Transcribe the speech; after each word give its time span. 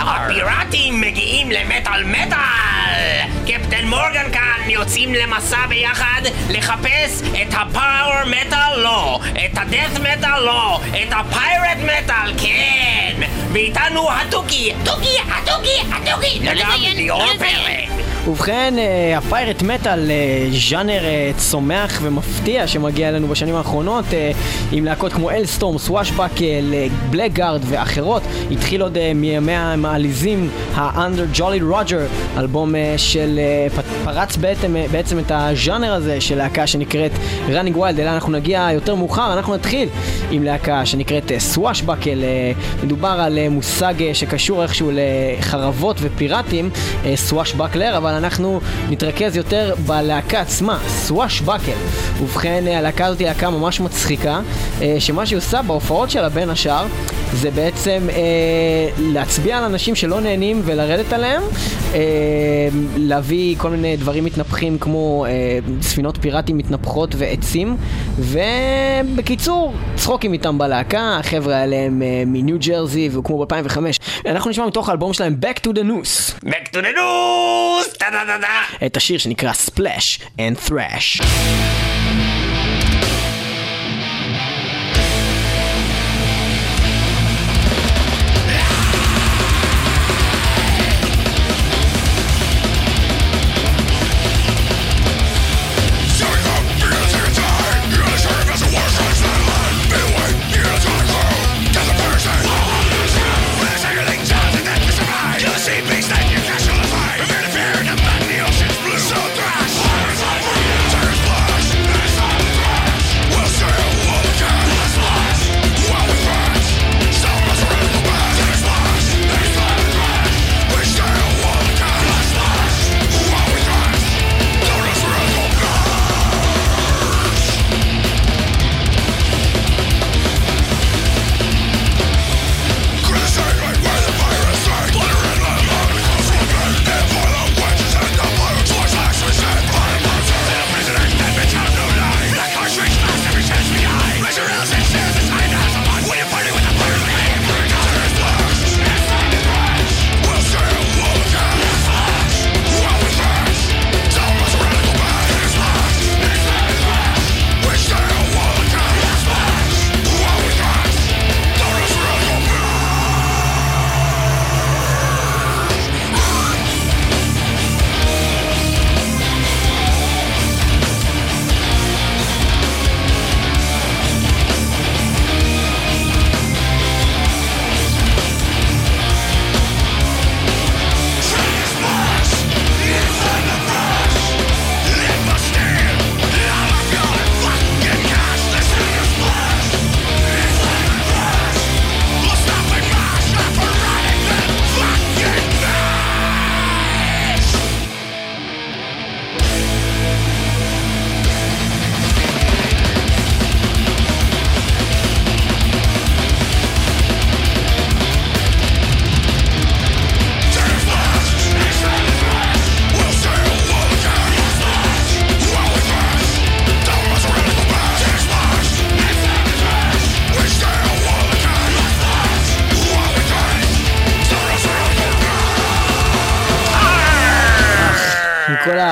הפיראטים 0.00 1.00
מגיעים 1.00 1.50
למטאל 1.50 2.04
מטאל! 2.04 2.62
קפטן 3.46 3.88
מורגן 3.88 4.32
כאן 4.32 4.70
יוצאים 4.70 5.14
למסע 5.14 5.66
ביחד 5.66 6.22
לחפש 6.50 7.22
את 7.22 7.54
הפאוור 7.54 8.24
מטאל 8.26 8.80
לא, 8.82 9.20
את 9.32 9.58
הדאט 9.58 9.98
מטאל 10.00 10.40
לא, 10.40 10.80
את 10.90 11.12
הפיירט 11.12 11.78
מטאל 11.78 12.34
כן! 12.42 13.20
ואיתנו 13.52 14.08
התוכי, 14.12 14.72
תוכי, 14.84 15.16
התוכי, 15.28 15.80
התוכי, 15.92 16.40
וגם 16.42 16.78
ליאור 16.94 17.26
פרק! 17.38 18.01
ובכן, 18.28 18.74
אה, 18.78 19.18
הפיירט 19.18 19.62
מטאל, 19.62 20.10
אה, 20.10 20.48
ז'אנר 20.68 21.04
אה, 21.04 21.30
צומח 21.36 21.98
ומפתיע 22.02 22.66
שמגיע 22.66 23.08
אלינו 23.08 23.28
בשנים 23.28 23.54
האחרונות 23.54 24.04
עם 24.72 24.84
להקות 24.84 25.12
כמו 25.12 25.30
אלסטורם, 25.30 25.78
סוואשבקל, 25.78 26.74
בלקגארד 27.10 27.60
ואחרות. 27.64 28.22
התחיל 28.50 28.82
עוד 28.82 28.98
מימי 29.14 29.52
המעליזים, 29.52 30.50
ה-Under 30.74 31.38
Jolly 31.38 31.72
Roger, 31.72 32.38
אלבום 32.38 32.74
של 32.96 33.40
פרץ 34.04 34.36
בעצם, 34.36 34.76
בעצם 34.90 35.18
את 35.18 35.32
הז'אנר 35.34 35.92
הזה 35.92 36.20
של 36.20 36.38
להקה 36.38 36.66
שנקראת 36.66 37.12
Running 37.48 37.76
Wild, 37.76 38.00
אלא 38.00 38.10
אנחנו 38.10 38.32
נגיע 38.32 38.68
יותר 38.72 38.94
מאוחר, 38.94 39.32
אנחנו 39.32 39.54
נתחיל 39.54 39.88
עם 40.30 40.42
להקה 40.42 40.86
שנקראת 40.86 41.32
סוואשבקל. 41.38 42.18
מדובר 42.82 43.08
על 43.08 43.48
מושג 43.48 43.94
שקשור 44.12 44.62
איכשהו 44.62 44.90
לחרבות 44.94 45.96
ופיראטים, 46.00 46.70
סוואשבקלר, 47.14 47.96
אבל 47.96 48.11
אבל 48.12 48.24
אנחנו 48.24 48.60
נתרכז 48.90 49.36
יותר 49.36 49.74
בלהקה 49.86 50.40
עצמה, 50.40 50.78
סוואש 50.88 51.40
בקל. 51.40 51.72
ובכן, 52.22 52.64
הלהקה 52.66 53.06
הזאת 53.06 53.18
היא 53.18 53.26
להקה 53.26 53.50
ממש 53.50 53.80
מצחיקה, 53.80 54.40
אה, 54.82 54.96
שמה 54.98 55.26
שהיא 55.26 55.36
עושה 55.36 55.62
בהופעות 55.62 56.10
שלה 56.10 56.28
בין 56.28 56.50
השאר, 56.50 56.86
זה 57.32 57.50
בעצם 57.50 58.08
אה, 58.10 58.18
להצביע 58.98 59.58
על 59.58 59.64
אנשים 59.64 59.94
שלא 59.94 60.20
נהנים 60.20 60.62
ולרדת 60.64 61.12
עליהם, 61.12 61.42
אה, 61.42 61.81
להביא 62.96 63.56
כל 63.58 63.70
מיני 63.70 63.96
דברים 63.96 64.24
מתנפחים 64.24 64.78
כמו 64.78 65.26
אה, 65.28 65.58
ספינות 65.82 66.18
פיראטים 66.20 66.58
מתנפחות 66.58 67.14
ועצים, 67.18 67.76
ובקיצור, 68.18 69.74
צחוקים 69.94 70.32
איתם 70.32 70.58
בלהקה, 70.58 71.16
החבר'ה 71.20 71.56
האלה 71.56 71.76
הם 71.76 72.02
אה, 72.02 72.22
מניו 72.26 72.56
ג'רזי 72.58 73.08
והוקמו 73.12 73.46
ב-2005. 73.46 73.78
אנחנו 74.26 74.50
נשמע 74.50 74.66
מתוך 74.66 74.88
האלבום 74.88 75.12
שלהם 75.12 75.36
Back 75.40 75.58
to 75.66 75.70
the 75.72 75.82
Noose. 75.82 76.44
Back 76.46 76.74
to 76.74 76.76
the 76.76 76.96
Noose! 76.96 78.02
את 78.86 78.96
השיר 78.96 79.18
שנקרא 79.18 79.52
Splash 79.52 80.20
and 80.38 80.68
Thrash. 80.68 81.22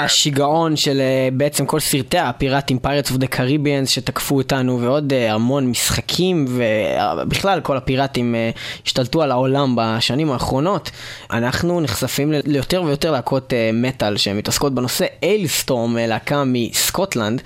השיגעון 0.05 0.77
של 0.77 1.01
אה, 1.01 1.29
בעצם 1.33 1.67
כל 1.67 1.81
סרטי 1.81 2.19
הפיראטים, 2.19 2.79
Pirates 2.79 3.11
of 3.11 3.17
the 3.17 3.27
Caribbean 3.27 3.89
שתקפו 3.89 4.37
אותנו 4.37 4.81
ועוד 4.81 5.13
אה, 5.13 5.35
המון 5.35 5.67
משחקים 5.67 6.47
ובכלל 6.49 7.61
כל 7.61 7.77
הפיראטים 7.77 8.35
אה, 8.35 8.51
השתלטו 8.87 9.23
על 9.23 9.31
העולם 9.31 9.77
בשנים 9.77 10.33
האחרונות. 10.33 10.91
אנחנו 11.31 11.81
נחשפים 11.81 12.33
ליותר 12.47 12.83
ויותר 12.83 13.11
להקות 13.11 13.53
מטאל 13.73 14.17
שמתעסקות 14.17 14.75
בנושא 14.75 15.07
Alestorm, 15.23 15.97
להקה 16.01 16.43
מסקוטלנד, 16.47 17.43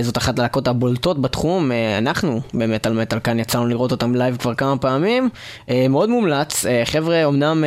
זאת 0.00 0.16
אחת 0.16 0.38
הלהקות 0.38 0.68
הבולטות 0.68 1.20
בתחום, 1.22 1.70
אנחנו 1.98 2.40
במטאל 2.54 2.92
מטאל 2.92 3.20
כאן 3.20 3.38
יצאנו 3.38 3.66
לראות 3.66 3.90
אותם 3.90 4.14
live 4.14 4.36
כבר 4.36 4.54
כמה 4.54 4.78
פעמים, 4.78 5.28
מאוד 5.88 6.10
מומלץ, 6.10 6.64
חבר'ה 6.84 7.24
אמנם 7.24 7.64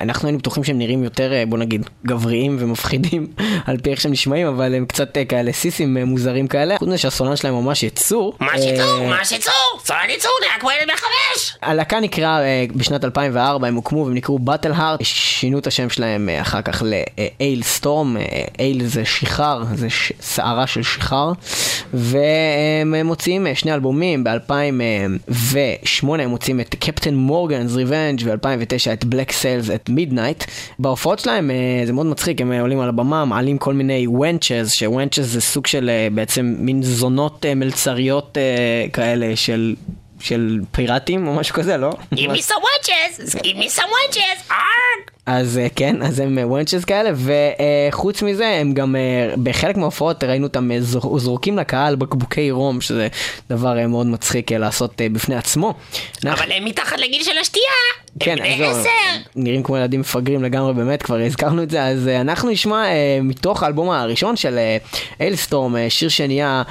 אנחנו 0.00 0.28
היינו 0.28 0.38
בטוחים 0.38 0.64
שהם 0.64 0.78
נראים 0.78 1.04
יותר 1.04 1.32
בוא 1.48 1.58
נגיד 1.58 1.86
גבריים 2.06 2.56
ומפחידים 2.60 3.26
לפי 3.82 3.90
איך 3.90 4.00
שהם 4.00 4.12
נשמעים, 4.12 4.46
אבל 4.46 4.74
הם 4.74 4.86
קצת 4.86 5.16
אה, 5.16 5.24
כאלה 5.24 5.52
סיסים 5.52 5.96
אה, 5.96 6.04
מוזרים 6.04 6.46
כאלה. 6.46 6.78
חוץ 6.78 6.88
מזה 6.88 6.98
שהסולן 6.98 7.36
שלהם 7.36 7.54
ממש 7.54 7.82
יצור. 7.82 8.34
ממש 8.40 8.60
יצור, 8.60 9.00
אה, 9.00 9.06
ממש 9.06 9.32
יצור, 9.32 9.80
סולן 9.84 10.10
יצור, 10.10 10.30
נראה 10.42 10.60
כמו 10.60 10.70
ילד 10.70 10.90
בן 10.92 11.10
חמש. 11.10 11.56
הלהקה 11.62 12.00
נקרא 12.00 12.40
בשנת 12.74 13.04
2004, 13.04 13.68
הם 13.68 13.74
הוקמו 13.74 14.04
והם 14.04 14.14
נקראו 14.14 14.38
Battleheart, 14.38 15.00
שינו 15.02 15.58
את 15.58 15.66
השם 15.66 15.90
שלהם 15.90 16.28
אחר 16.40 16.62
כך 16.62 16.82
ל 16.82 17.62
Alestorm, 17.62 18.16
ale 18.58 18.86
זה 18.86 19.04
שיכר, 19.04 19.62
זה 19.74 19.86
סערה 19.90 20.66
של 20.66 20.82
שיכר, 20.82 21.32
והם 21.94 23.06
מוציאים 23.06 23.46
שני 23.54 23.74
אלבומים, 23.74 24.24
ב-2008 24.24 26.06
הם 26.08 26.28
מוציאים 26.28 26.60
את 26.60 26.74
Captain 26.78 27.14
Morgan's 27.14 27.74
Revenge 27.74 28.22
ו-2009 28.24 28.92
את 28.92 29.04
Black 29.04 29.32
Sails 29.32 29.70
at 29.70 29.88
Midnight. 29.88 30.44
בהופעות 30.78 31.18
שלהם 31.18 31.50
זה 31.86 31.92
מאוד 31.92 32.06
מצחיק, 32.06 32.40
הם 32.40 32.52
עולים 32.52 32.80
על 32.80 32.88
הבמה, 32.88 33.24
מעלים 33.24 33.58
כל 33.66 33.74
מיני 33.74 34.06
ונצ'ז, 34.06 34.72
שוונצ'ז 34.72 35.32
זה 35.32 35.40
סוג 35.40 35.66
של 35.66 35.90
בעצם 36.14 36.54
מין 36.58 36.82
זונות 36.82 37.46
מלצריות 37.56 38.38
כאלה 38.92 39.36
של 39.36 39.74
של 40.20 40.60
פיראטים 40.72 41.26
או 41.26 41.34
משהו 41.34 41.54
כזה, 41.54 41.76
לא? 41.76 41.90
Give 42.14 42.16
me 42.16 42.42
some 42.48 42.62
wenches! 42.62 43.34
Give 43.36 43.56
me 43.56 43.68
some 43.68 43.90
wenches! 43.96 44.52
אז 45.26 45.58
אה, 45.58 45.66
כן, 45.76 46.02
אז 46.02 46.20
הם 46.20 46.38
וונצ'ס 46.42 46.84
כאלה, 46.84 47.10
וחוץ 47.16 48.22
מזה 48.22 48.48
הם 48.48 48.74
גם 48.74 48.96
אה, 48.96 49.34
בחלק 49.42 49.76
מההופעות 49.76 50.24
ראינו 50.24 50.46
אותם 50.46 50.70
אה, 50.70 50.76
זורקים 51.16 51.58
לקהל 51.58 51.96
בקבוקי 51.96 52.50
רום, 52.50 52.80
שזה 52.80 53.08
דבר 53.50 53.86
מאוד 53.88 54.06
מצחיק 54.06 54.52
לעשות 54.52 55.02
בפני 55.12 55.36
עצמו. 55.36 55.74
אבל 56.24 56.52
הם 56.52 56.64
מתחת 56.64 56.98
לגיל 56.98 57.22
של 57.22 57.38
השתייה! 57.40 57.64
כן, 58.20 58.36
אז 58.42 58.60
לא, 58.60 58.92
נראים 59.36 59.62
כמו 59.62 59.76
ילדים 59.76 60.00
מפגרים 60.00 60.42
לגמרי 60.42 60.74
באמת, 60.74 61.02
כבר 61.02 61.16
הזכרנו 61.16 61.62
את 61.62 61.70
זה, 61.70 61.84
אז 61.84 62.08
אנחנו 62.08 62.50
נשמע 62.50 62.84
מתוך 63.22 63.62
האלבום 63.62 63.90
הראשון 63.90 64.36
של 64.36 64.58
אילסטורם, 65.20 65.76
שיר 65.88 66.08
שנהיה 66.08 66.62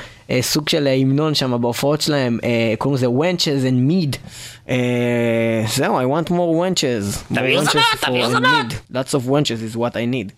סוג 0.41 0.69
של 0.69 0.87
המנון 0.87 1.35
שם 1.35 1.61
בהופעות 1.61 2.01
שלהם, 2.01 2.39
קוראים 2.77 2.95
לזה 2.95 3.07
Wenches 3.07 3.69
and 3.69 3.91
Mead. 3.91 4.17
זהו, 5.76 6.00
I 6.00 6.04
want 6.04 6.28
more 6.28 6.54
wenches. 6.60 7.34
תביאו 7.34 7.64
זונות, 7.64 7.84
תביאו 8.00 8.30
זונות. 8.30 8.66
Lots 8.92 9.14
of 9.14 9.28
wenches 9.28 9.74
is 9.74 9.76
what 9.76 9.94
I 9.94 10.04
need. 10.14 10.32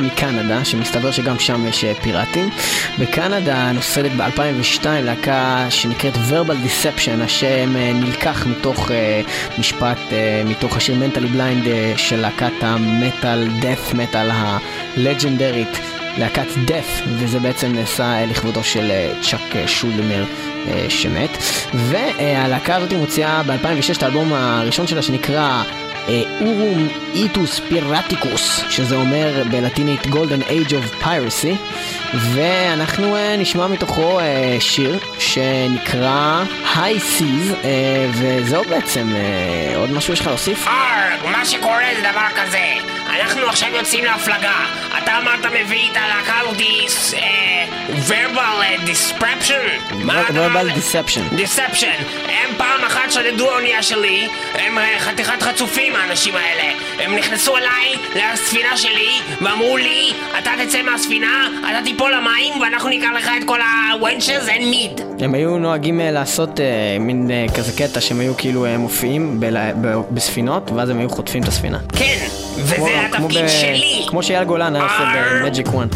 מקנדה, 0.00 0.64
שמסתבר 0.64 1.10
שגם 1.10 1.38
שם 1.38 1.66
יש 1.66 1.84
אה, 1.84 1.94
פיראטים. 1.94 2.50
בקנדה 2.98 3.72
נוסדת 3.72 4.10
ב-2002 4.12 4.86
להקה 4.86 5.66
שנקראת 5.70 6.14
Verbal 6.14 6.66
Deception, 6.66 7.22
השם 7.22 7.76
אה, 7.76 7.92
נלקח 7.94 8.46
מתוך 8.46 8.90
משפט, 9.58 9.98
מתוך 10.44 10.76
השיר 10.76 10.94
בליינד 11.32 11.64
uh, 11.64 11.98
של 11.98 12.20
להקת 12.20 12.52
המטאל, 12.62 13.48
death 13.60 13.94
metal 13.94 14.32
הלג'נדרית. 14.32 15.78
להקת 16.18 16.46
דף, 16.64 17.02
וזה 17.06 17.40
בעצם 17.40 17.72
נעשה 17.72 18.26
לכבודו 18.26 18.64
של 18.64 18.90
צ'אק 19.22 19.66
שולמר 19.66 20.24
שמת. 20.88 21.38
והלהקה 21.74 22.76
הזאת 22.76 22.92
מוציאה 22.92 23.42
ב-2006 23.42 23.96
את 23.96 24.02
האלבום 24.02 24.32
הראשון 24.32 24.86
שלה 24.86 25.02
שנקרא 25.02 25.62
אורום 26.40 26.88
איטוס 27.14 27.60
פירטיקוס, 27.68 28.64
שזה 28.68 28.96
אומר 28.96 29.42
בלטינית 29.50 30.06
Golden 30.06 30.42
Age 30.48 30.70
of 30.70 31.04
Piracy, 31.04 31.56
ואנחנו 32.14 33.16
uh, 33.16 33.18
נשמע 33.38 33.66
מתוכו 33.66 34.20
uh, 34.20 34.22
שיר 34.60 34.98
שנקרא 35.18 36.42
High 36.74 37.18
Seas, 37.18 37.52
uh, 37.52 37.64
וזהו 38.12 38.64
בעצם, 38.64 39.08
uh, 39.12 39.76
עוד 39.76 39.92
משהו 39.92 40.12
יש 40.12 40.20
לך 40.20 40.26
להוסיף? 40.26 40.66
ארג, 40.68 41.32
מה 41.32 41.44
שקורה 41.44 41.84
זה 41.96 42.00
דבר 42.00 42.26
כזה, 42.36 42.74
אנחנו 43.06 43.46
עכשיו 43.46 43.68
יוצאים 43.74 44.04
להפלגה, 44.04 44.56
אתה 45.02 45.18
אמרת 45.18 45.46
מביא 45.46 45.90
את 45.92 45.96
הלהקה 45.96 46.38
הזאתי 46.50 46.88
verbal 47.88 48.86
disruption? 48.86 49.64
verbal 50.34 50.68
deception. 50.78 51.24
deception. 51.32 51.98
הם 52.28 52.54
פעם 52.56 52.84
אחת 52.84 53.12
שדדו 53.12 53.50
האונייה 53.50 53.82
שלי, 53.82 54.28
הם 54.54 54.78
חתיכת 54.98 55.42
חצופים 55.42 55.96
האנשים 56.02 56.34
האלה. 56.36 56.72
הם 56.98 57.16
נכנסו 57.16 57.56
אליי 57.56 57.94
לספינה 58.32 58.76
שלי 58.76 59.08
ואמרו 59.42 59.76
לי, 59.76 60.12
אתה 60.38 60.50
תצא 60.66 60.82
מהספינה, 60.82 61.48
אתה 61.60 61.84
תיפול 61.84 62.12
למים 62.14 62.60
ואנחנו 62.60 62.88
ניקח 62.88 63.08
לך 63.18 63.30
את 63.40 63.46
כל 63.46 63.60
ה-wenches 63.60 64.48
and 64.48 64.62
meat. 64.74 65.02
הם 65.24 65.34
היו 65.34 65.58
נוהגים 65.58 66.00
לעשות 66.04 66.50
uh, 66.58 66.62
מין 67.00 67.30
uh, 67.48 67.52
כזה 67.56 67.72
קטע 67.72 68.00
שהם 68.00 68.20
היו 68.20 68.36
כאילו 68.36 68.66
uh, 68.66 68.78
מופיעים 68.78 69.40
ב- 69.40 69.46
ב- 69.80 70.00
בספינות 70.10 70.70
ואז 70.76 70.90
הם 70.90 70.98
היו 70.98 71.08
חוטפים 71.08 71.42
את 71.42 71.48
הספינה. 71.48 71.78
כן, 71.98 72.26
וזה 72.56 72.76
כמו, 72.76 72.88
התפקיד 72.88 73.44
ב- 73.44 73.48
שלי. 73.48 74.02
כמו 74.08 74.22
שאייל 74.22 74.44
גולן 74.44 74.76
היה 74.76 74.84
עושה 74.84 75.12
במג'יק 75.42 75.66
וואן. 75.74 75.88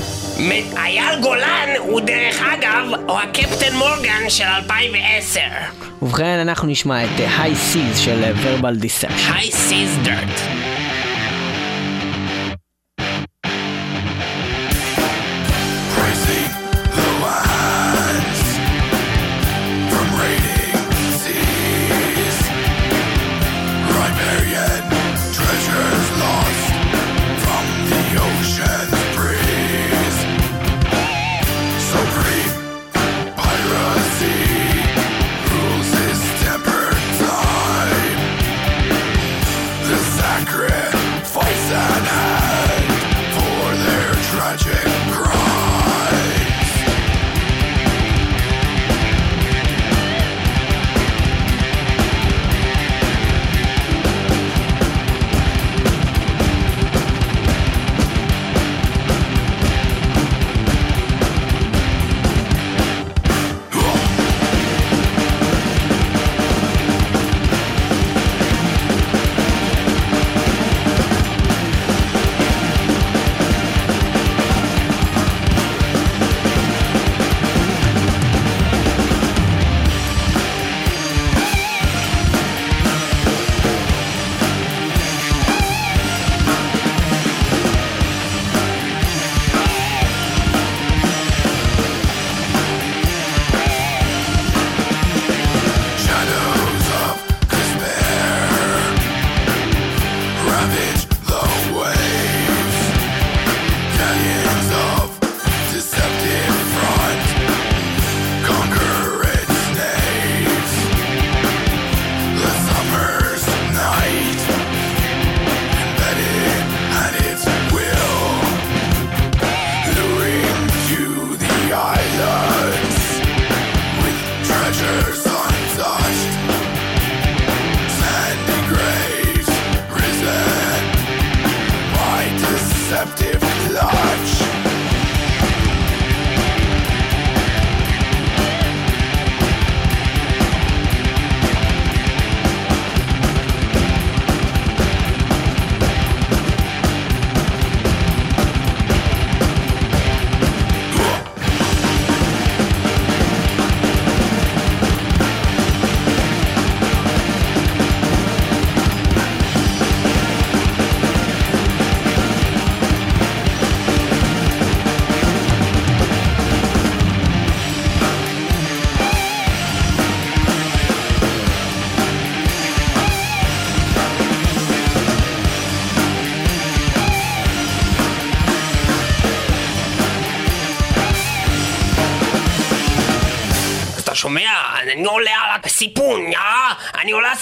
אייל 0.76 1.21
גולן 1.21 1.68
הוא 1.78 2.00
דרך 2.00 2.42
אגב, 2.52 2.87
הוא 3.09 3.18
הקפטן 3.18 3.75
מורגן 3.76 4.28
של 4.28 4.44
2010. 4.44 5.40
ובכן 6.02 6.25
אנחנו 6.25 6.68
נשמע 6.68 7.04
את 7.04 7.09
uh, 7.18 7.40
High 7.40 7.75
Seas 7.75 7.99
של 7.99 8.23
uh, 8.25 8.37
verbal 8.47 8.85
deception. 8.85 9.32
High 9.32 9.52
start. 10.01 10.72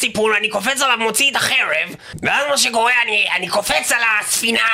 הסיפון, 0.01 0.33
אני 0.35 0.49
קופץ 0.49 0.81
עליו, 0.83 0.99
מוציא 0.99 1.31
את 1.31 1.37
החרב, 1.37 1.95
ואז 2.23 2.47
מה 2.51 2.59
שקורה, 2.59 2.93
אני, 3.03 3.27
אני 3.37 3.49
קופץ 3.49 3.93
על 3.93 4.03
הספינה, 4.21 4.69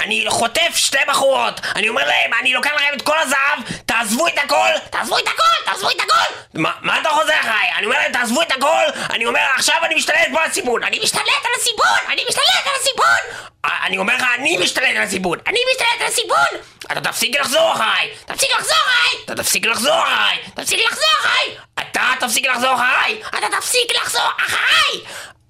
אני 0.00 0.24
חוטף 0.28 0.72
שתי 0.74 0.98
בחורות, 1.08 1.60
אני 1.76 1.88
אומר 1.88 2.06
להם, 2.06 2.30
אני 2.40 2.52
לוקח 2.52 2.70
לכם 2.74 2.94
את 2.96 3.02
כל 3.02 3.18
הזהב, 3.18 3.58
תעזבו 3.86 4.26
את 4.26 4.38
הכל, 4.38 4.68
תעזבו 4.90 5.18
את 5.18 5.28
הכל, 5.28 5.64
תעזבו 5.72 5.90
את 5.90 6.00
הכל! 6.00 6.34
מה, 6.54 6.72
מה 6.80 7.00
אתה 7.00 7.08
חוזר 7.08 7.40
אחריי? 7.40 7.68
אני 7.76 7.86
אומר 7.86 7.98
להם, 7.98 8.12
תעזבו 8.12 8.42
את 8.42 8.52
הכל, 8.52 8.84
אני 9.10 9.26
אומר, 9.26 9.40
עכשיו 9.56 9.76
אני 9.82 9.94
משתלט 9.94 10.28
פה 10.32 10.42
על 10.42 10.50
הסיפון, 10.50 10.82
אני 10.84 11.00
משתלט 11.02 11.44
על 11.44 11.50
הסיפון, 11.60 12.12
אני 12.12 12.22
משתלט 12.28 12.66
על 12.66 12.72
הסיפון! 12.80 13.48
אני 13.84 13.98
אומר 13.98 14.16
לך, 14.16 14.24
אני 14.38 14.56
משתלט 14.56 14.96
על 14.96 15.02
הסיפון, 15.02 15.38
אני 15.46 15.58
משתלט 15.72 16.00
על 16.00 16.06
הסיפון! 16.06 16.73
אתה 16.92 17.00
תפסיק 17.00 17.40
לחזור 17.40 17.72
אחריי! 17.72 18.10
תפסיק 18.26 18.50
לחזור 18.50 18.76
אחריי! 18.76 19.24
אתה 19.24 19.34
תפסיק 19.34 19.66
לחזור 19.66 20.02
אחריי! 20.02 20.38
תפסיק 20.54 20.80
לחזור 20.86 21.08
אחריי! 21.20 21.56
אתה 21.80 22.10
תפסיק 22.20 22.46
לחזור 22.46 22.74
אחריי! 22.74 23.22
אתה 23.28 23.46
תפסיק 23.60 23.96
לחזור 23.96 24.28
אחריי! 24.46 25.00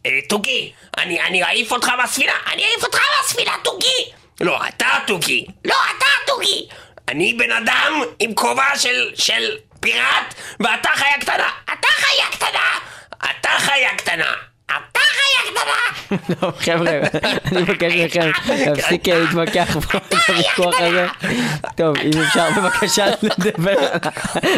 אה, 0.06 0.18
תוכי, 0.28 0.72
אני, 0.98 1.44
אעיף 1.44 1.72
אותך 1.72 1.88
מהספינה! 1.88 2.32
אני 2.52 2.64
אעיף 2.64 2.84
אותך 2.84 2.98
מהספינה, 3.18 3.52
תוכי! 3.62 4.12
לא, 4.40 4.68
אתה 4.68 4.88
תוכי! 5.06 5.46
לא, 5.64 5.76
אתה 5.96 6.06
תוכי! 6.26 6.68
אני 7.08 7.32
בן 7.32 7.52
אדם 7.52 8.02
עם 8.18 8.34
כובע 8.34 8.78
של, 8.78 9.10
של 9.14 9.56
פיראט, 9.80 10.34
ואתה 10.60 10.88
חיה 10.94 11.20
קטנה! 11.20 11.50
אתה 11.64 11.88
חיה 11.90 12.26
קטנה! 12.32 12.78
אתה 13.30 13.50
חיה 13.58 13.94
קטנה! 13.96 14.53
אתה 14.66 15.04
טוב, 16.40 16.50
חבר'ה, 16.66 16.99
אני 17.52 17.62
מבקש 17.62 17.92
מכם 17.92 18.30
להפסיק 18.49 19.09
אה, 19.09 19.18
להתווכח 19.18 19.76
הוויכוח 20.28 20.80
הזה. 20.80 21.06
טוב, 21.75 21.97
אם 21.97 22.21
אפשר 22.23 22.49
בבקשה 22.56 23.06
לדבר 23.23 23.76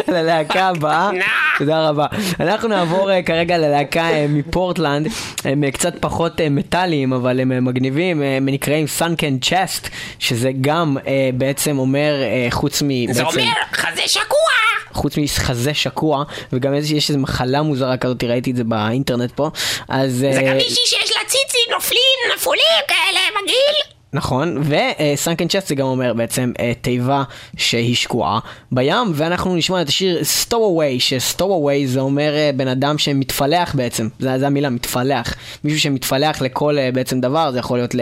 על 0.07 0.15
הלהקה 0.15 0.67
הבאה. 0.67 1.09
תודה 1.57 1.89
רבה. 1.89 2.05
אנחנו 2.39 2.67
נעבור 2.67 3.11
אה, 3.11 3.23
כרגע 3.23 3.57
ללהקה 3.57 4.09
אה, 4.09 4.25
מפורטלנד, 4.29 5.07
הם 5.45 5.71
קצת 5.71 5.93
פחות 5.99 6.41
מטאליים, 6.51 7.13
אבל 7.13 7.39
הם 7.39 7.65
מגניבים, 7.65 8.21
הם 8.21 8.49
נקראים 8.49 8.85
Sunken 8.99 9.45
Chest, 9.49 9.89
שזה 10.19 10.51
גם 10.61 10.97
בעצם 11.33 11.77
אומר, 11.77 12.13
חוץ 12.49 12.81
מ... 12.81 13.13
זה 13.13 13.23
אומר 13.23 13.43
חזה 13.73 14.01
שקוע! 14.07 14.66
חוץ 14.97 15.17
מחזה 15.17 15.73
שקוע, 15.73 16.23
וגם 16.53 16.73
איזה- 16.73 16.95
יש 16.95 17.09
איזו 17.09 17.19
מחלה 17.19 17.61
מוזרה 17.61 17.97
כזאת, 17.97 18.23
ראיתי 18.23 18.51
את 18.51 18.55
זה 18.55 18.63
באינטרנט 18.63 19.31
פה, 19.31 19.49
אז... 19.89 20.13
זה 20.13 20.27
אה, 20.29 20.41
גם 20.51 20.55
מישהי 20.57 20.75
שיש 20.85 21.11
לה 21.11 21.21
ציצים 21.27 21.73
נופלים, 21.73 21.99
נפולים 22.35 22.61
כאלה, 22.87 23.19
מגעיל! 23.43 23.96
נכון, 24.13 24.63
וסנקן 24.63 25.45
זה 25.67 25.75
גם 25.75 25.85
אומר 25.85 26.13
בעצם 26.13 26.51
אה, 26.59 26.71
תיבה 26.81 27.23
שהיא 27.57 27.95
שקועה 27.95 28.39
בים, 28.71 29.11
ואנחנו 29.13 29.55
נשמע 29.55 29.81
את 29.81 29.87
השיר 29.87 30.21
Stowaway, 30.21 30.99
ש-Stowaway 30.99 31.85
זה 31.85 31.99
אומר 31.99 32.33
אה, 32.35 32.49
בן 32.55 32.67
אדם 32.67 32.97
שמתפלח 32.97 33.75
בעצם, 33.75 34.07
זה, 34.19 34.39
זה 34.39 34.47
המילה, 34.47 34.69
מתפלח. 34.69 35.33
מישהו 35.63 35.79
שמתפלח 35.79 36.41
לכל 36.41 36.77
אה, 36.77 36.89
בעצם 36.93 37.21
דבר, 37.21 37.51
זה 37.51 37.59
יכול 37.59 37.77
להיות 37.77 37.95
ל, 37.95 38.01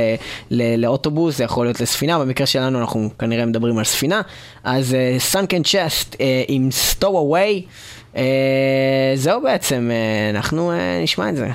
ל, 0.51 0.75
לאוטובוס, 0.75 1.37
זה 1.37 1.43
יכול 1.43 1.65
להיות 1.65 1.81
לספינה, 1.81 2.19
במקרה 2.19 2.47
שלנו 2.47 2.79
אנחנו 2.79 3.09
כנראה 3.19 3.45
מדברים 3.45 3.77
על 3.77 3.83
ספינה, 3.83 4.21
אז 4.63 4.95
סנקן 5.19 5.63
צ'סט 5.63 6.15
עם 6.47 6.69
Stowaway, 6.91 7.65
אה, 8.15 9.11
זהו 9.15 9.41
בעצם, 9.41 9.91
אה, 9.91 10.29
אנחנו 10.29 10.71
אה, 10.71 10.99
נשמע 11.03 11.29
את 11.29 11.35
זה. 11.35 11.49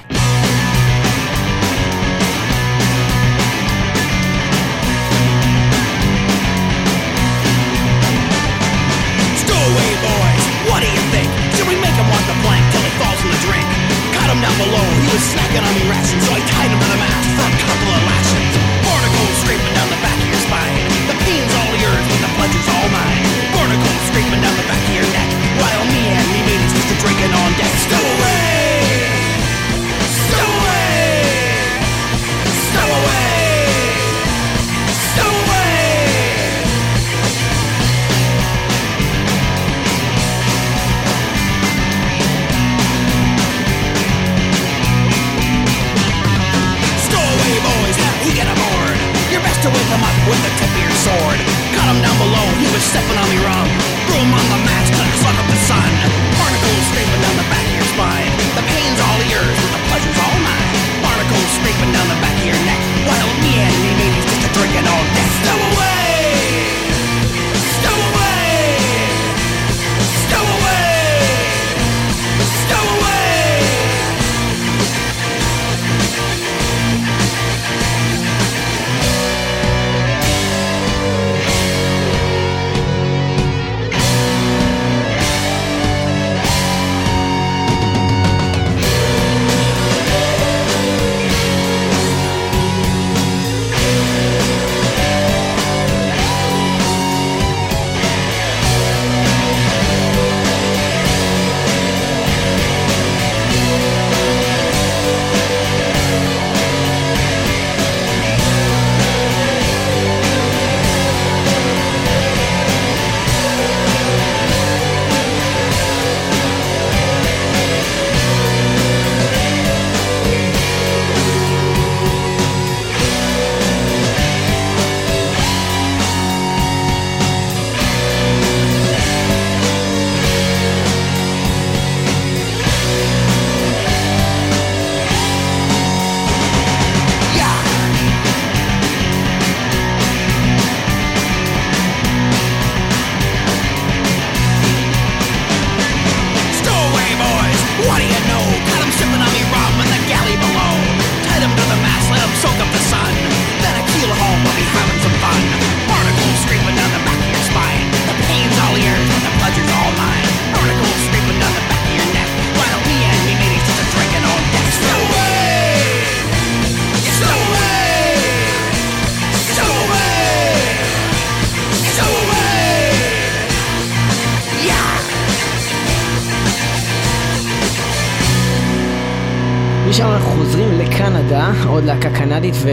קנדית 182.41 182.55
ו... 182.63 182.71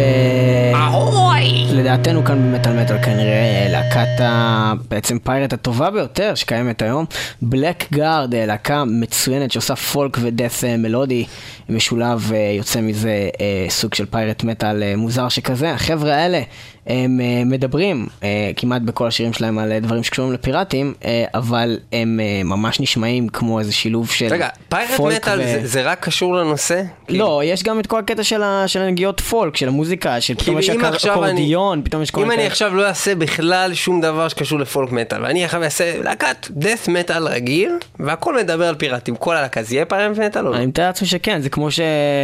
אהוי! 0.75 1.65
לדעתנו 1.73 2.25
כאן 2.25 2.53
במטאל 2.53 2.84
מטאל 2.84 2.97
כנראה 3.03 3.67
להקת 3.69 4.21
ה... 4.21 4.73
בעצם 4.89 5.19
pirate 5.19 5.53
הטובה 5.53 5.91
ביותר 5.91 6.36
שקיימת 6.36 6.82
היום. 6.82 7.06
Blackguard, 7.41 8.36
להקה 8.36 8.84
מצוינת 8.86 9.51
שעושה 9.51 9.75
פולק 9.75 10.17
ו 10.21 10.28
death 10.28 10.62
אה, 10.63 10.77
מלודי 10.77 11.25
משולב, 11.69 12.32
אה, 12.34 12.53
יוצא 12.58 12.82
מזה 12.82 13.30
אה, 13.41 13.65
סוג 13.69 13.93
של 13.93 14.06
pirate 14.06 14.43
metal 14.43 14.95
מוזר 14.95 15.30
שכזה. 15.30 15.73
החבר'ה 15.73 16.15
האלה 16.15 16.41
הם 16.88 17.19
אה, 17.21 17.43
מדברים 17.45 18.08
אה, 18.23 18.52
כמעט 18.56 18.82
בכל 18.82 19.08
השירים 19.08 19.34
שלהם 19.34 19.60
על 19.60 19.71
אה, 19.71 19.80
דברים 19.80 20.04
שקשורים 20.04 20.34
לפיראטים, 20.34 20.93
אבל 21.34 21.78
הם 21.93 22.19
ממש 22.43 22.80
נשמעים 22.80 23.30
כמו 23.30 23.60
איזה 23.60 23.73
שילוב 23.73 24.10
של 24.12 24.28
רגע, 24.32 24.47
pirate 24.69 24.91
folk 24.97 25.15
metal 25.15 25.39
ו- 25.39 25.43
זה- 25.43 25.67
זה 25.67 25.82
רק 25.91 26.04
קשור 26.06 26.36
לנושא? 26.36 26.82
לא, 27.10 27.41
יש 27.45 27.63
גם 27.63 27.80
את 27.80 27.88
כל 27.88 28.00
הקטע 28.00 28.23
של 28.23 28.43
ה- 28.43 28.63
של 28.67 28.82
הנגיעות 28.82 29.19
פולק, 29.19 29.58
של 29.58 29.67
המוזיקה, 29.67 30.21
של 30.21 30.36
פתאום 30.36 30.60
יש 30.60 30.69
כאילו, 30.69 30.82
אם 30.82 30.86
אני- 30.86 30.97
אקורדיון, 31.12 31.82
פתאום 31.84 32.02
יש 32.02 32.12
כל 32.12 32.21
אם 32.21 32.28
מיני... 32.28 32.41
אני 32.41 32.47
עכשיו 32.47 32.76
לא 32.76 32.88
אעשה 32.88 33.15
בכלל 33.15 33.73
שום 33.73 34.02
דבר 34.02 34.28
שקשור 34.28 34.60
לפולק 34.60 34.91
מטאל, 34.91 35.23
ואני 35.23 35.45
עכשיו 35.45 35.63
אעשה 35.63 36.02
להקת 36.04 36.47
דף 36.50 36.88
מטאל 36.88 37.28
רגיל, 37.28 37.71
והכל 38.00 38.38
מדבר 38.38 38.67
על 38.67 38.76
פיראטים, 38.76 39.15
כל 39.15 39.36
הלהקה, 39.38 39.63
זה 39.63 39.76
יהיה 39.76 39.86
פיירט 39.86 40.17
מטאל 40.17 40.47
או 40.47 40.52
לא? 40.52 40.58
אני 40.58 40.65
מתאר 40.65 40.86
לעצמי 40.86 41.08
שכן, 41.08 41.41
זה 41.41 41.50
כמו 41.50 41.71
ש... 41.71 41.80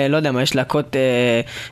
לא 0.09 0.17
יודע 0.17 0.31
מה, 0.31 0.41
יש 0.41 0.55
להקות... 0.55 0.95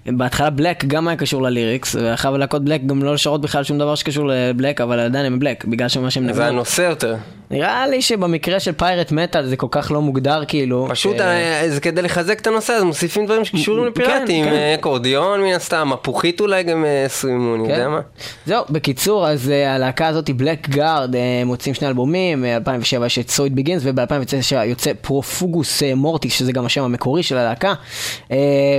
בהתחלה 0.05 0.49
בלק 0.49 0.85
גם 0.85 1.07
היה 1.07 1.17
קשור 1.17 1.41
לליריקס, 1.41 1.95
ואחר 1.95 2.37
להקות 2.37 2.63
בלק 2.65 2.80
גם 2.85 3.03
לא 3.03 3.13
לשרות 3.13 3.41
בכלל 3.41 3.63
שום 3.63 3.77
דבר 3.77 3.95
שקשור 3.95 4.27
לבלק, 4.27 4.81
אבל 4.81 4.99
עדיין 4.99 5.25
הם 5.25 5.39
בלק, 5.39 5.65
בגלל 5.65 5.87
שמה 5.87 6.11
שהם 6.11 6.23
זה 6.23 6.29
נבנו. 6.29 6.43
הנושא 6.45 6.81
יותר. 6.81 7.15
נראה 7.51 7.87
לי 7.87 8.01
שבמקרה 8.01 8.59
של 8.59 8.71
פיירט 8.71 9.11
מטאל 9.11 9.45
זה 9.45 9.55
כל 9.55 9.67
כך 9.71 9.91
לא 9.91 10.01
מוגדר 10.01 10.41
כאילו. 10.47 10.87
פשוט 10.89 11.17
ש- 11.17 11.21
אה, 11.21 11.63
זה 11.69 11.81
כדי 11.81 12.01
לחזק 12.01 12.39
את 12.39 12.47
הנושא, 12.47 12.73
אז 12.73 12.83
מוסיפים 12.83 13.25
דברים 13.25 13.45
שקשורים 13.45 13.83
כן, 13.93 14.01
לפיראטים, 14.01 14.45
כן. 14.45 14.53
אה, 14.53 14.73
אקורדיון 14.75 15.41
מן 15.41 15.53
הסתם, 15.53 15.89
מפוחית 15.93 16.39
אולי 16.41 16.63
גם 16.63 16.85
אה, 16.85 17.05
סרימו, 17.07 17.55
אני 17.55 17.63
כן. 17.67 17.71
יודע 17.73 17.89
מה. 17.89 17.99
זהו, 18.45 18.63
בקיצור, 18.69 19.27
אז 19.27 19.51
הלהקה 19.67 20.07
הזאת, 20.07 20.29
Blackguard, 20.29 21.15
מוציאים 21.45 21.73
שני 21.75 21.87
אלבומים, 21.87 22.45
ב-2007 22.63 23.05
יש 23.05 23.19
את 23.19 23.29
So 23.29 23.42
It 23.42 23.55
Begins, 23.55 23.81
וב-2009 23.85 24.55
יוצא 24.65 24.91
Profugus 25.01 25.83
Mortis, 25.95 26.33
שזה 26.33 26.51
גם 26.51 26.65
השם 26.65 26.83
המקורי 26.83 27.23
של 27.23 27.37
הלהקה, 27.37 27.73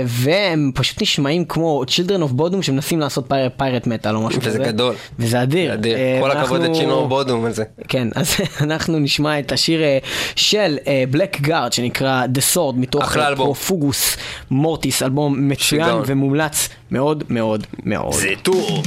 והם 0.07 0.71
פשוט 0.75 1.03
נשמעים 1.03 1.45
כמו 1.45 1.83
Children 1.87 2.23
of 2.31 2.41
Bodom 2.41 2.63
שמנסים 2.63 3.01
לעשות 3.01 3.29
pirate 3.57 3.87
metal 3.87 4.17
או 4.17 4.21
משהו 4.23 4.41
כזה. 4.41 4.51
וזה 4.51 4.59
גדול. 4.59 4.95
וזה 5.19 5.43
אדיר. 5.43 5.75
אדיר. 5.75 5.97
כל 6.21 6.31
הכבוד 6.31 6.61
ל 6.63 6.68
Children 6.68 7.09
of 7.09 7.19
Bodom 7.19 7.45
על 7.45 7.53
זה. 7.53 7.65
כן, 7.89 8.09
אז 8.15 8.37
אנחנו 8.63 8.99
נשמע 8.99 9.39
את 9.39 9.53
השיר 9.53 9.83
אה, 9.83 9.99
של 10.37 10.79
בלק 11.11 11.41
גארד 11.41 11.73
שנקרא 11.73 12.25
The 12.35 12.55
Sword 12.55 12.77
מתוך 12.77 13.03
אחלה 13.03 13.29
אה. 13.29 13.37
פרופוגוס 13.37 14.17
מורטיס, 14.51 15.03
אלבום 15.03 15.49
מצוין. 15.49 15.97
ומומלץ 16.07 16.69
מאוד 16.91 17.25
מאוד 17.29 17.67
מאוד. 17.85 18.15
זה 18.15 18.33
טוב. 18.43 18.83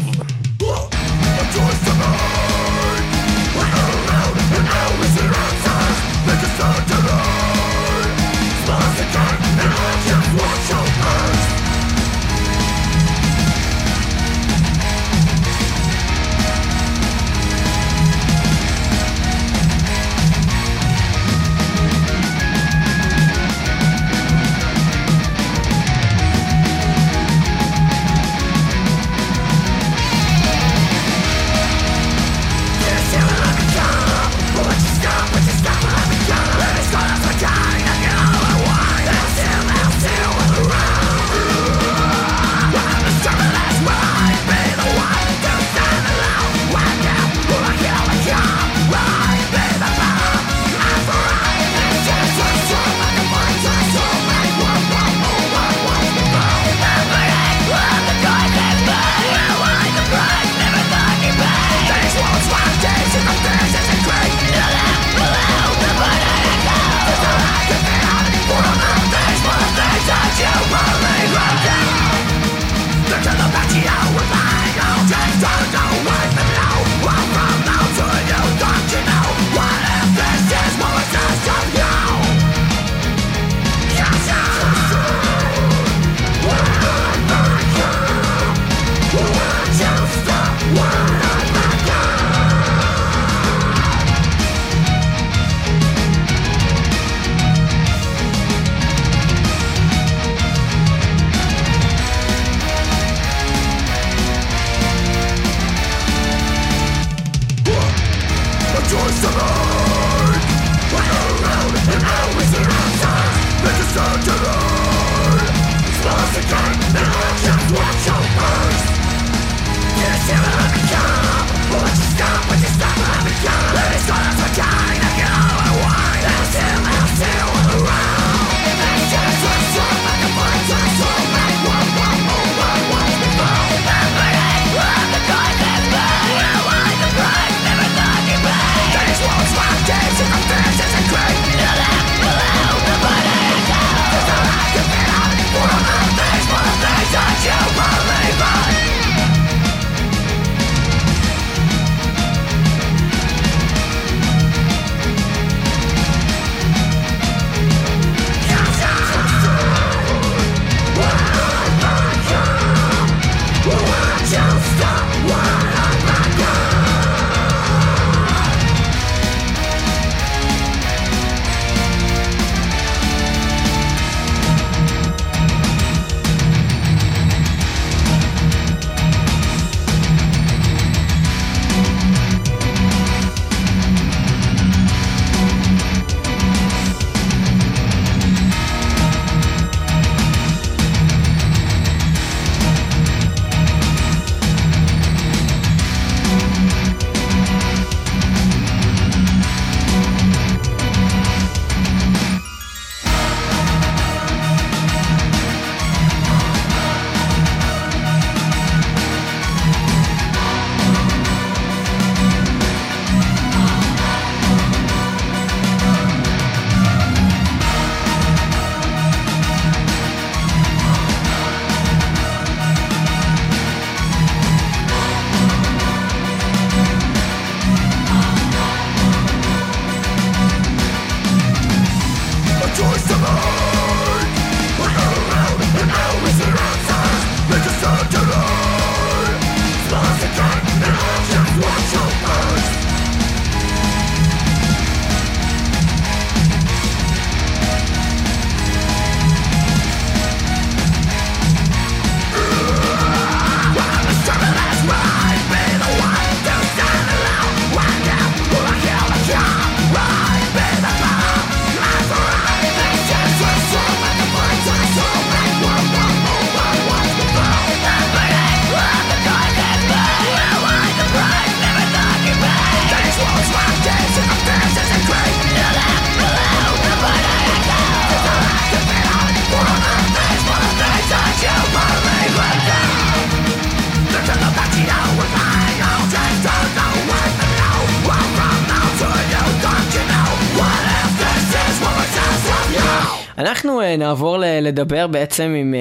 אנחנו 293.55 293.81
אה, 293.81 293.97
נעבור 293.97 294.37
לדבר 294.39 295.07
בעצם 295.07 295.43
עם 295.43 295.73
אה, 295.73 295.79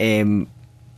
אה, 0.00 0.22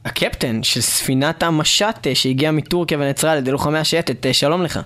הקפטן 0.05 0.63
של 0.63 0.81
ספינת 0.81 1.43
המשט 1.43 2.07
אה, 2.07 2.15
שהגיע 2.15 2.51
מטורקיה 2.51 2.99
ונעצרה 2.99 3.33
על 3.33 3.39
ידי 3.39 3.51
לוחמי 3.51 3.79
השייטת. 3.79 4.27
שלום 4.33 4.63
לך. 4.63 4.81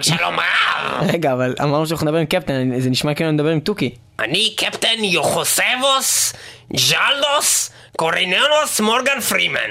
שלום 0.00 0.34
רב. 0.40 1.08
רגע, 1.12 1.32
אבל 1.32 1.54
אמרנו 1.62 1.86
שאנחנו 1.86 2.06
נדבר 2.06 2.18
עם 2.18 2.26
קפטן, 2.26 2.80
זה 2.80 2.90
נשמע 2.90 3.14
כאילו 3.14 3.30
נדבר 3.32 3.48
עם 3.50 3.60
תוכי. 3.60 3.94
אני 4.18 4.54
קפטן 4.56 5.04
יוחוסבוס 5.04 6.32
ג'לדוס 6.72 7.70
קוריננוס 7.96 8.80
מורגן 8.80 9.20
פרימן. 9.20 9.70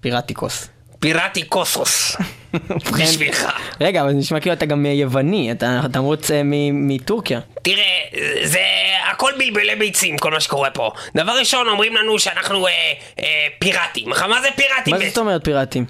פיראטיקוס. 0.00 0.68
פיראטי 1.00 1.42
קוסוס. 1.42 2.16
בשבילך. 2.98 3.46
רגע, 3.80 4.02
אבל 4.02 4.10
זה 4.10 4.16
נשמע 4.16 4.40
כאילו 4.40 4.52
אתה 4.52 4.66
גם 4.66 4.86
יווני, 4.86 5.52
אתה 5.52 5.80
אמרוץ 5.96 6.30
אה, 6.30 6.40
מטורקיה. 6.72 7.40
תראה, 7.62 7.84
זה 8.42 8.60
הכל 9.10 9.32
בלבלי 9.38 9.76
ביצים, 9.76 10.18
כל 10.18 10.30
מה 10.30 10.40
שקורה 10.40 10.70
פה. 10.70 10.90
דבר 11.16 11.32
ראשון, 11.32 11.68
אומרים 11.68 11.96
לנו 11.96 12.18
שאנחנו 12.18 12.66
אה, 12.66 12.72
אה, 13.18 13.46
פיראטים. 13.58 14.08
מה 14.08 14.40
זה 14.42 14.48
פיראטים? 14.56 14.94
מה 14.94 15.08
זאת 15.08 15.18
אומרת 15.18 15.44
פיראטים? 15.44 15.84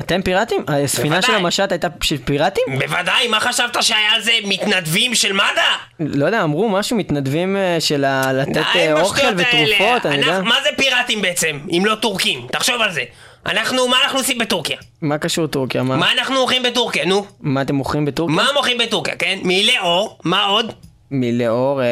אתם 0.00 0.22
פיראטים? 0.22 0.64
הספינה 0.68 1.22
של. 1.22 1.34
המשט 1.34 1.72
הייתה 1.72 1.88
של 2.02 2.16
פיראטים? 2.24 2.64
בוודאי, 2.78 3.28
מה 3.28 3.40
חשבת 3.40 3.82
שהיה 3.82 4.12
על 4.14 4.20
זה 4.20 4.32
מתנדבים 4.44 5.14
של 5.14 5.32
מד"א? 5.32 5.60
לא 6.00 6.26
יודע, 6.26 6.42
אמרו 6.42 6.68
משהו, 6.68 6.96
מתנדבים 6.96 7.56
של 7.80 8.04
לתת 8.32 8.62
אוכל. 8.92 9.26
ותרופות, 9.36 10.06
אני 10.06 10.16
יודע. 10.16 10.40
מה 10.40 10.54
זה 10.62 10.68
פיראטים 10.76 11.22
בעצם, 11.22 11.58
אם 11.70 11.82
לא 11.84 11.94
טורקים? 11.94 12.46
תחשוב 12.52 12.82
על 12.82 12.92
זה. 12.92 13.02
אנחנו, 13.46 13.88
מה 13.88 13.96
אנחנו 14.04 14.18
עושים 14.18 14.38
בטורקיה? 14.38 14.76
מה 15.02 15.18
קשור 15.18 15.46
טורקיה? 15.46 15.82
מה- 15.82 15.96
מה 15.96 16.12
אנחנו 16.12 16.36
אוכלים 16.36 16.62
בטורקיה, 16.62 17.04
נו? 17.04 17.24
מה 17.40 17.62
אתם 17.62 17.74
מוכרים 17.74 18.04
בטורקיה? 18.04 18.36
מה 18.36 18.46
מוכרים 18.54 18.78
בטורקיה, 18.78 19.16
כן? 19.16 19.38
מעילי 19.42 19.78
אור, 19.78 20.18
מה 20.24 20.44
עוד? 20.44 20.72
מלאור, 21.10 21.82
אה, 21.82 21.86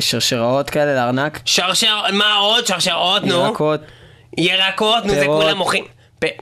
שרשראות 0.00 0.70
כאלה 0.70 0.94
לארנק, 0.94 1.40
שרשר, 1.44 2.00
מה 2.12 2.34
עוד? 2.34 2.66
שרשרות, 2.66 3.24
נו. 3.24 3.34
ירקות, 3.34 3.80
ירקות, 4.38 5.04
נו 5.04 5.14
זה 5.14 5.20
פירות. 5.20 5.42
כולם 5.42 5.56
מוכרים. 5.58 5.84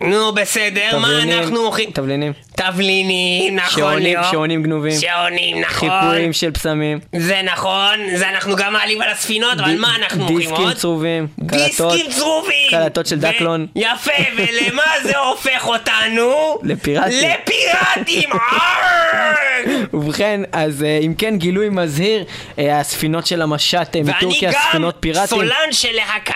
נו 0.01 0.33
בסדר, 0.35 0.99
מה 0.99 1.09
תבלינים, 1.09 1.38
אנחנו 1.38 1.62
מוכרים? 1.64 1.90
תבלינים, 1.90 2.33
תבלינים, 2.57 3.57
נכון 3.57 3.71
שעונים, 3.79 4.03
ליאור. 4.03 4.31
שעונים 4.31 4.62
גנובים, 4.62 5.01
שעונים, 5.01 5.61
נכון. 5.61 5.90
חיקויים 5.90 6.33
של 6.33 6.51
פסמים, 6.51 6.99
זה 7.16 7.40
נכון, 7.45 7.99
זה 8.14 8.29
אנחנו 8.29 8.57
גם 8.57 8.73
מעלים 8.73 9.03
על 9.03 9.09
הספינות, 9.09 9.59
אבל 9.61 9.79
מה 9.79 9.97
אנחנו 9.97 10.19
מוכרים 10.19 10.38
דיסקים 10.38 10.64
עוד? 10.66 10.77
צרובים, 10.77 11.27
קלטות, 11.49 11.93
דיסקים 11.93 12.11
צרובים! 12.12 12.71
קלטות 12.71 13.07
של 13.07 13.16
ו- 13.16 13.21
דקלון. 13.21 13.66
יפה, 13.77 14.11
ולמה 14.37 14.83
זה 15.05 15.19
הופך 15.19 15.66
אותנו? 15.66 16.59
לפיראטים. 16.62 17.31
לפיראטים! 17.31 18.31
ובכן, 19.95 20.40
אז 20.53 20.83
אה, 20.83 20.99
אם 21.03 21.14
כן, 21.19 21.37
גילוי 21.38 21.69
מזהיר, 21.71 22.25
אה, 22.59 22.81
הספינות 22.81 23.27
של 23.27 23.43
המשט 23.43 23.97
אה, 23.97 24.01
ואני 24.05 24.16
מטורקיה, 24.16 24.53
גם 24.53 24.59
ספינות 24.69 24.97
פיראטים. 25.01 25.27
סולן 25.38 25.73
של 25.73 25.93
להקה. 25.93 26.35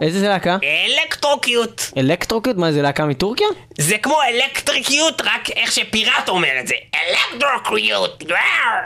איזה 0.00 0.28
להקה? 0.28 0.56
אלקטרוקיוט. 0.62 1.82
אלקטרוקיוט? 1.96 2.56
מה, 2.56 2.72
זה 2.72 2.82
להקה 2.82 3.06
מטורקיה? 3.06 3.46
זה 3.78 3.98
כמו 3.98 4.18
electrocute, 4.22 5.20
רק 5.20 5.50
איך 5.56 5.72
שפיראט 5.72 6.28
אומר 6.28 6.60
את 6.60 6.66
זה. 6.66 6.74
Electrocute. 6.94 8.22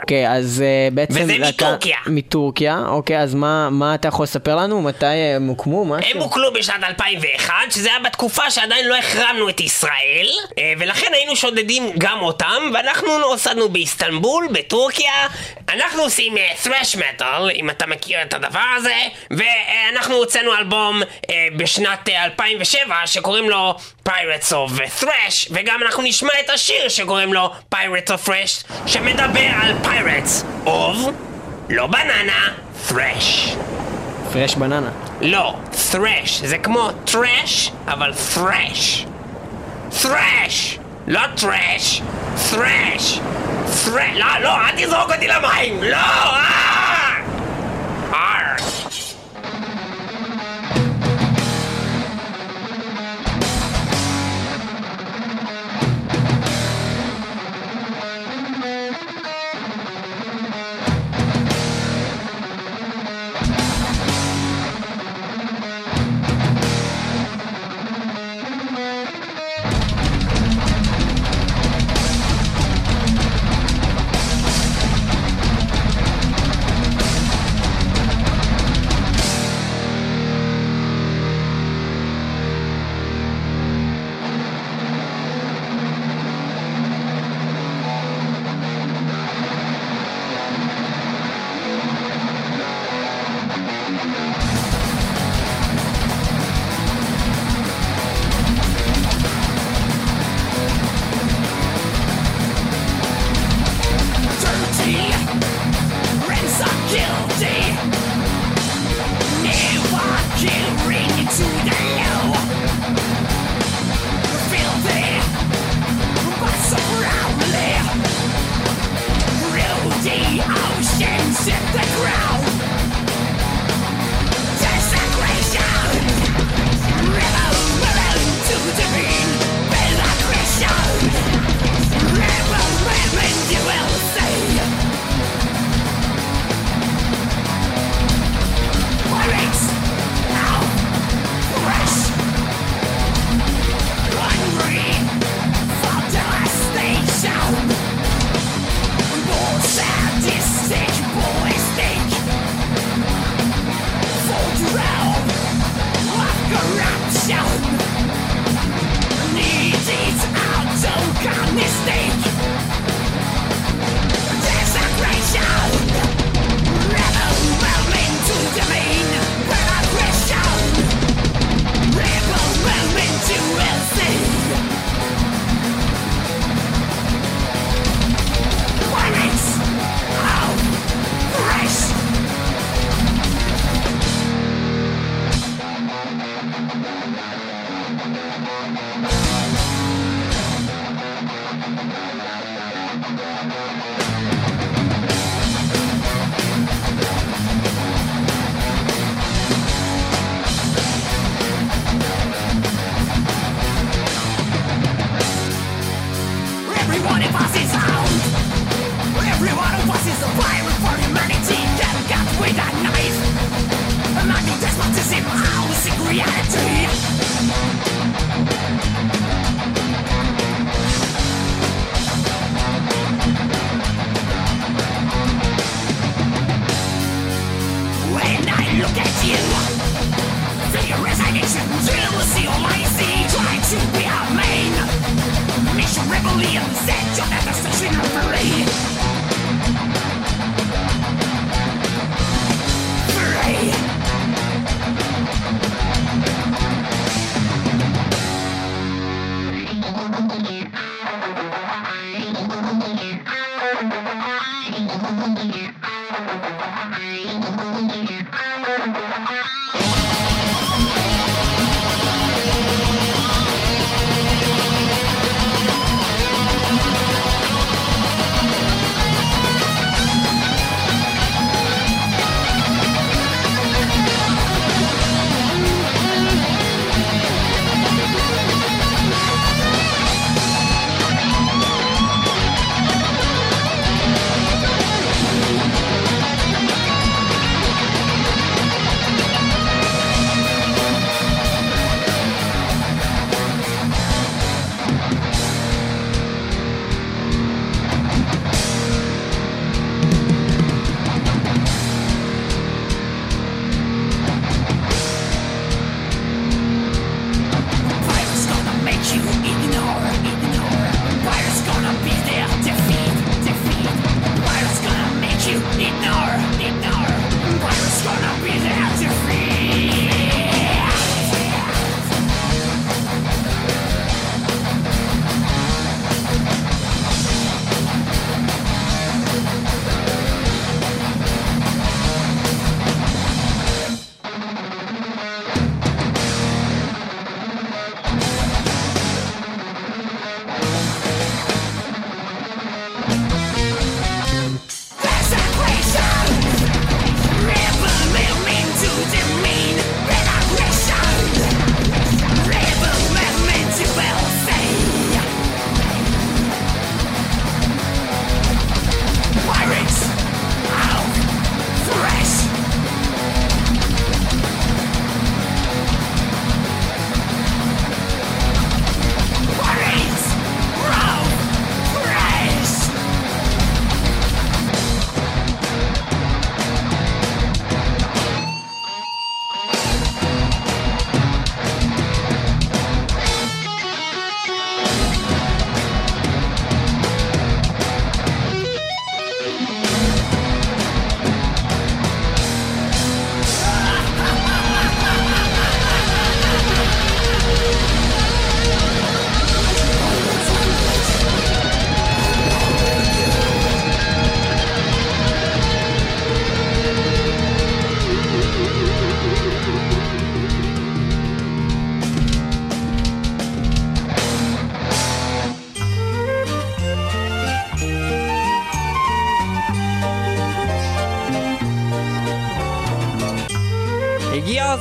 אוקיי, 0.01 0.31
אז 0.31 0.63
אה, 0.65 0.89
בעצם... 0.91 1.13
וזה 1.23 1.37
מטורקיה. 1.39 1.97
מטורקיה, 2.07 2.83
אוקיי, 2.87 3.19
אז 3.19 3.35
מה 3.35 3.69
מה 3.69 3.95
אתה 3.95 4.07
יכול 4.07 4.23
לספר 4.23 4.55
לנו? 4.55 4.81
מתי 4.81 5.05
אה, 5.05 5.35
הם 5.35 5.47
הוקמו? 5.47 5.85
משהו? 5.85 6.11
הם 6.11 6.17
הוקלו 6.17 6.53
בשנת 6.53 6.83
2001, 6.83 7.53
שזה 7.69 7.89
היה 7.89 7.99
בתקופה 7.99 8.51
שעדיין 8.51 8.87
לא 8.87 8.95
החרמנו 8.97 9.49
את 9.49 9.59
ישראל, 9.59 10.27
אה, 10.57 10.73
ולכן 10.79 11.13
היינו 11.13 11.35
שודדים 11.35 11.89
גם 11.97 12.21
אותם, 12.21 12.71
ואנחנו 12.73 13.19
נוסדנו 13.19 13.69
באיסטנבול, 13.69 14.47
בטורקיה. 14.51 15.13
אנחנו 15.69 16.01
עושים 16.01 16.33
thrash 16.63 16.95
metal, 16.95 17.51
אם 17.55 17.69
אתה 17.69 17.87
מכיר 17.87 18.21
את 18.21 18.33
הדבר 18.33 18.65
הזה, 18.77 18.95
ואנחנו 19.31 20.15
הוצאנו 20.15 20.55
אלבום 20.55 21.01
אה, 21.29 21.47
בשנת 21.57 22.09
אה, 22.09 22.23
2007 22.25 22.95
שקוראים 23.05 23.49
לו 23.49 23.75
Pirates 24.09 24.51
of 24.51 24.79
Thrash, 24.99 25.47
וגם 25.51 25.79
אנחנו 25.85 26.03
נשמע 26.03 26.29
את 26.45 26.49
השיר 26.49 26.89
שקוראים 26.89 27.33
לו 27.33 27.53
Pirates 27.75 28.09
of 28.09 28.27
Thrash, 28.27 28.87
שמדבר 28.87 29.49
על 29.61 29.75
Pirates 29.83 30.67
of, 30.67 31.11
לא 31.69 31.87
בננה, 31.87 32.47
Thrash. 32.89 33.57
פרש 34.33 34.55
בננה. 34.55 34.89
לא, 35.21 35.55
thrash, 35.91 36.45
זה 36.45 36.57
כמו 36.57 36.89
trash, 37.07 37.71
אבל 37.87 38.11
thrash. 38.35 39.05
thrash, 40.01 40.79
לא 41.07 41.21
trash, 41.37 42.01
thrash. 42.51 43.19
thrash, 43.85 44.17
לא, 44.17 44.39
לא, 44.41 44.55
אל 44.55 44.85
תזרוק 44.85 45.11
אותי 45.13 45.27
למים, 45.27 45.83
לא! 45.83 45.97
אה! 45.97 47.07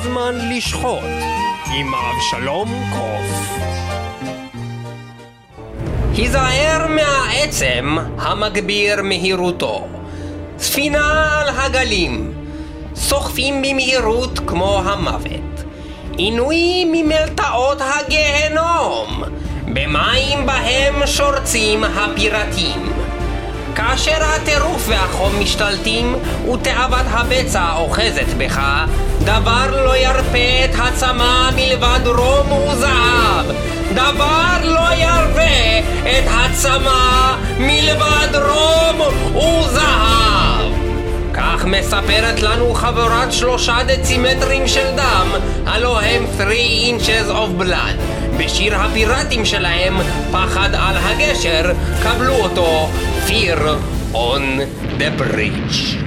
הזמן 0.01 0.35
לשחוט 0.51 1.01
עם 1.75 1.93
אבשלום 1.95 2.91
קוף. 2.93 3.59
היזהר 6.13 6.87
מהעצם 6.89 7.97
המגביר 8.19 9.03
מהירותו. 9.03 9.87
ספינה 10.59 11.41
על 11.41 11.49
הגלים, 11.57 12.33
סוחפים 12.95 13.63
במהירות 13.63 14.39
כמו 14.47 14.83
המוות. 14.85 15.65
עינוי 16.17 16.85
ממלתעות 16.85 17.79
הגיהנום, 17.81 19.23
במים 19.65 20.47
בהם 20.47 21.07
שורצים 21.07 21.85
הפירטים. 21.85 22.93
כאשר 23.75 24.25
הטירוף 24.25 24.89
והחום 24.89 25.41
משתלטים 25.41 26.17
ותאוות 26.53 27.07
הבצע 27.11 27.73
אוחזת 27.77 28.35
בך, 28.39 28.61
דבר 29.27 29.85
לא 29.85 29.97
ירפה 29.97 30.65
את 30.65 30.71
הצמא 30.79 31.51
מלבד 31.57 32.07
רום 32.07 32.53
וזהב. 32.53 33.47
דבר 33.95 34.57
לא 34.63 34.95
ירפה 34.95 35.79
את 36.03 36.25
הצמא 36.29 37.35
מלבד 37.59 38.37
רום 38.37 39.01
וזהב. 39.35 40.73
כך 41.35 41.65
מספרת 41.65 42.43
לנו 42.43 42.75
חבורת 42.75 43.33
שלושה 43.33 43.77
דצימטרים 43.87 44.69
של 44.69 44.87
דם, 44.97 45.29
הלא 45.67 46.01
הם 46.01 46.27
3 46.37 46.49
inches 46.89 47.31
of 47.31 47.63
blood. 47.63 48.37
בשיר 48.39 48.77
הפיראטים 48.77 49.45
שלהם, 49.45 49.97
פחד 50.33 50.71
על 50.73 50.97
הגשר, 50.97 51.73
קבלו 52.03 52.35
אותו, 52.35 52.89
Fear 53.27 53.59
on 54.15 54.63
the 54.99 55.11
bridge. 55.23 56.06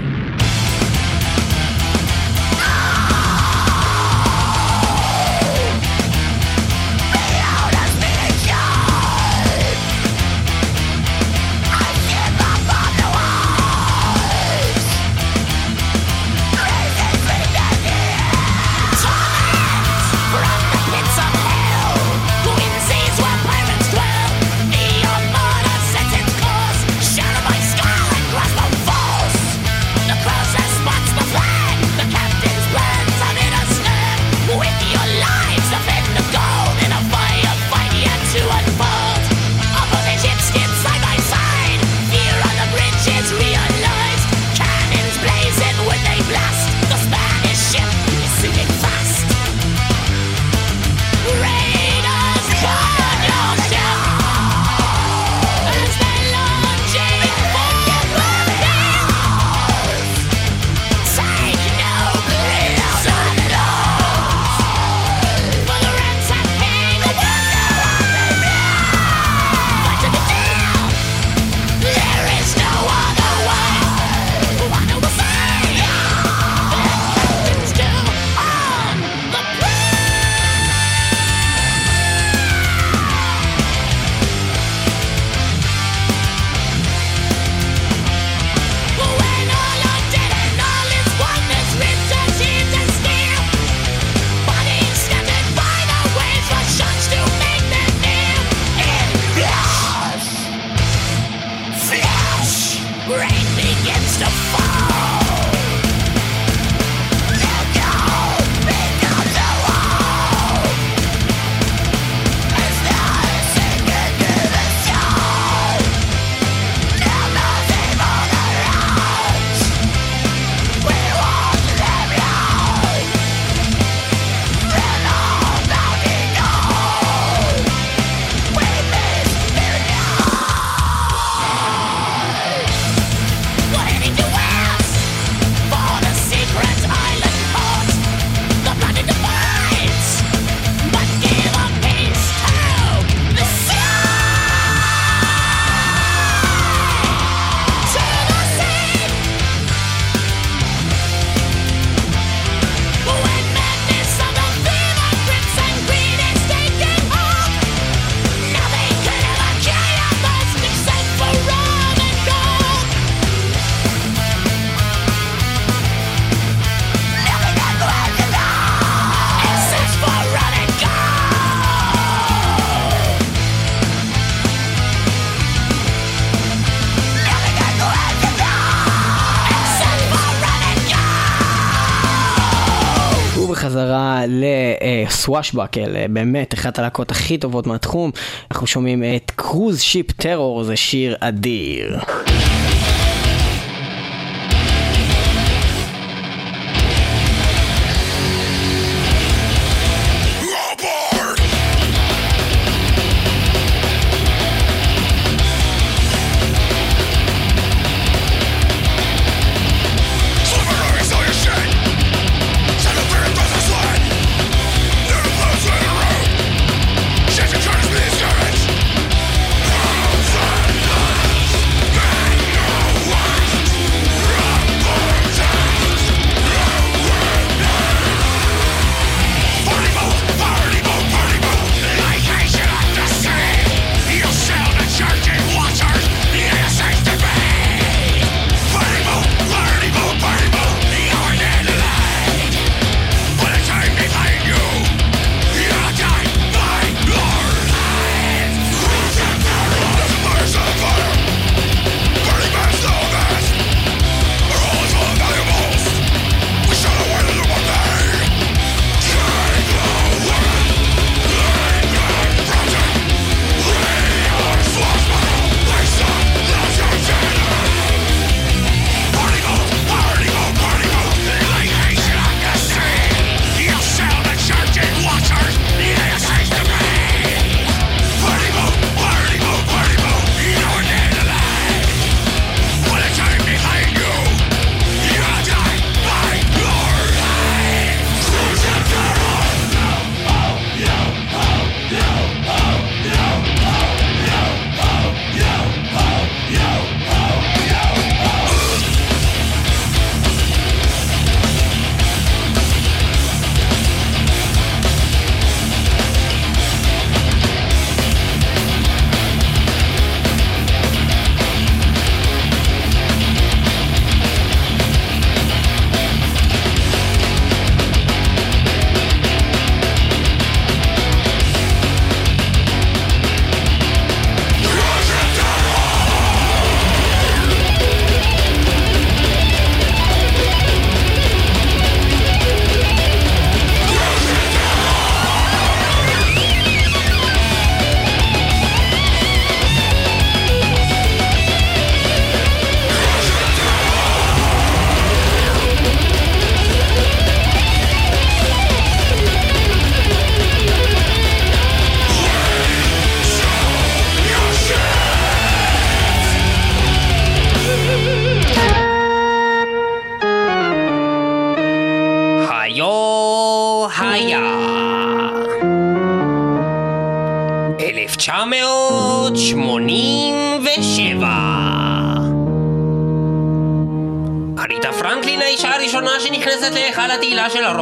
לסוואשבקל, 185.19 185.95
אה, 185.95 186.05
באמת 186.09 186.53
אחת 186.53 186.79
הלהקות 186.79 187.11
הכי 187.11 187.37
טובות 187.37 187.67
מהתחום. 187.67 188.11
אנחנו 188.51 188.67
שומעים 188.67 189.03
את 189.15 189.31
קרוז 189.35 189.81
שיפ 189.81 190.11
טרור, 190.11 190.63
זה 190.63 190.75
שיר 190.75 191.15
אדיר. 191.19 191.99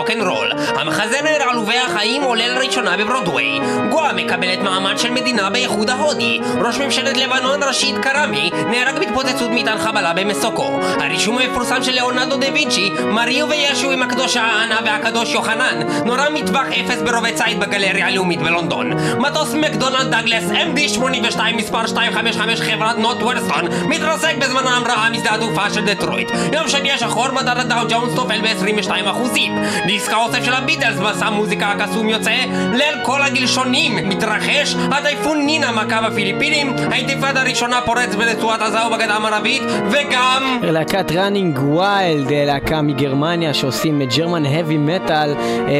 הרוקנרול. 0.07 0.51
המחזמר 0.75 1.49
עלובי 1.49 1.77
החיים 1.77 2.21
עולה 2.21 2.47
לראשונה 2.47 2.97
בברודוויי. 2.97 3.59
גואה 3.89 4.13
מקבלת 4.13 4.59
מעמד 4.59 4.97
של 4.97 5.11
מדינה 5.11 5.49
באיחוד 5.49 5.89
ההודי. 5.89 6.39
ראש 6.65 6.77
ממשלת 6.77 7.17
לבנון 7.17 7.63
רשיד 7.63 7.95
כראמי 7.97 8.49
נהרג 8.71 8.99
בהתפוצצות 8.99 9.49
מטען 9.51 9.77
חבלה 9.77 10.13
במסוקו. 10.13 10.79
הרישום 10.99 11.37
המפורסם 11.37 11.83
של 11.83 11.91
ליאונרדו 11.91 12.37
דה 12.37 12.47
וינצ'י, 12.53 12.89
מריה 12.89 13.49
וישו 13.49 13.91
עם 13.91 14.03
הקדושה 14.03 14.43
אנה 14.63 14.79
והקדוש 14.85 15.33
יוחנן, 15.33 15.81
נורה 16.05 16.29
מטווח 16.29 16.65
אפס 16.67 17.01
ברובה 17.01 17.33
ציד 17.33 17.59
בגלריה 17.59 18.07
הלאומית 18.07 18.41
בלונדון. 18.41 18.91
מטוס 19.19 19.53
מקדונל 19.53 20.15
דאגלס 20.15 20.43
MD82 20.51 21.39
מספר 21.55 21.81
255 21.81 22.61
חברת 22.61 22.97
נורת'ווסט 22.97 23.65
מתרסק 23.87 24.35
בזמן 24.37 24.67
ההמראה 24.67 25.09
משדה 25.09 25.33
התעופה 25.35 25.69
של 25.69 25.85
דטרויט. 25.85 26.31
יום 26.53 26.67
שני 26.67 26.91
השחור 26.91 27.31
מדד 27.31 27.57
הדאו 27.57 27.87
ג'ונס 27.89 28.15
נופל 28.15 28.41
ב-22 28.41 29.09
אחוזים. 29.11 29.57
דיסק 29.97 30.13
האוסף 30.13 30.43
של 30.43 30.53
הביטלס 30.53 30.99
מסע 30.99 31.29
מוזיקה 31.29 31.67
הקסום 31.67 32.09
יוצא? 32.09 32.31
ליל 32.73 32.95
כל 33.03 33.21
הגלשונים 33.21 34.09
מתרחש 34.09 34.75
הטייפון 34.91 35.45
נינה 35.45 35.71
מכה 35.71 36.09
בפיליפינים 36.09 36.73
האינתיפאדה 36.91 37.41
הראשונה 37.41 37.81
פורץ 37.85 38.15
ברצועת 38.15 38.61
עזה 38.61 38.77
ובגדה 38.87 39.15
המערבית 39.15 39.61
וגם 39.91 40.59
להקת 40.63 41.11
Running 41.11 41.59
Wild, 41.59 42.31
להקה 42.31 42.81
מגרמניה 42.81 43.53
שעושים 43.53 44.01
German 44.17 44.45
heavy 44.45 44.77
metal 44.77 45.33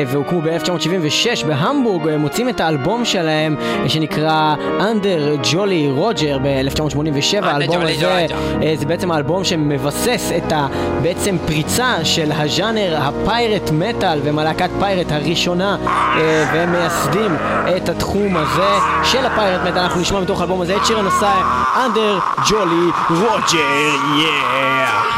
והוקמו 0.08 0.42
ב-1976 0.42 1.46
בהמבורג, 1.48 2.08
הם 2.08 2.20
מוציאים 2.20 2.50
את 2.50 2.60
האלבום 2.62 3.06
שלהם 3.06 3.56
אה, 3.60 3.90
שנקרא 3.90 4.56
Under 4.80 5.46
Jolly 5.46 6.00
Roger 6.00 6.40
ב-1987, 6.44 7.46
האלבום 7.46 7.82
הזה. 7.82 8.28
אה, 8.64 8.74
זה 8.76 8.86
בעצם 8.86 9.12
האלבום 9.12 9.44
שמבסס 9.44 10.32
את 10.38 10.52
ה... 10.52 10.68
בעצם 11.02 11.38
פריצה 11.48 11.96
של 12.04 12.32
הז'אנר 12.32 12.98
הפיירט 13.02 13.72
מטאל 13.72 13.97
והם 14.04 14.40
הלהקת 14.40 14.70
פיירט 14.80 15.12
הראשונה 15.12 15.78
אה, 15.86 16.46
והם 16.54 16.72
מייסדים 16.72 17.36
את 17.78 17.90
התחום 17.90 18.38
הזה 18.38 18.70
של 19.04 19.26
הפיירט 19.26 19.62
מטאל 19.62 19.80
אנחנו 19.80 20.02
נשמע 20.02 20.20
מתוך 20.20 20.40
האלבום 20.42 20.62
הזה 20.62 20.76
את 20.76 20.86
שיר 20.86 21.00
הנושא 21.00 21.32
Under 21.76 22.42
Jolly 22.42 23.12
Roger, 23.12 23.94
yeah! 24.20 25.17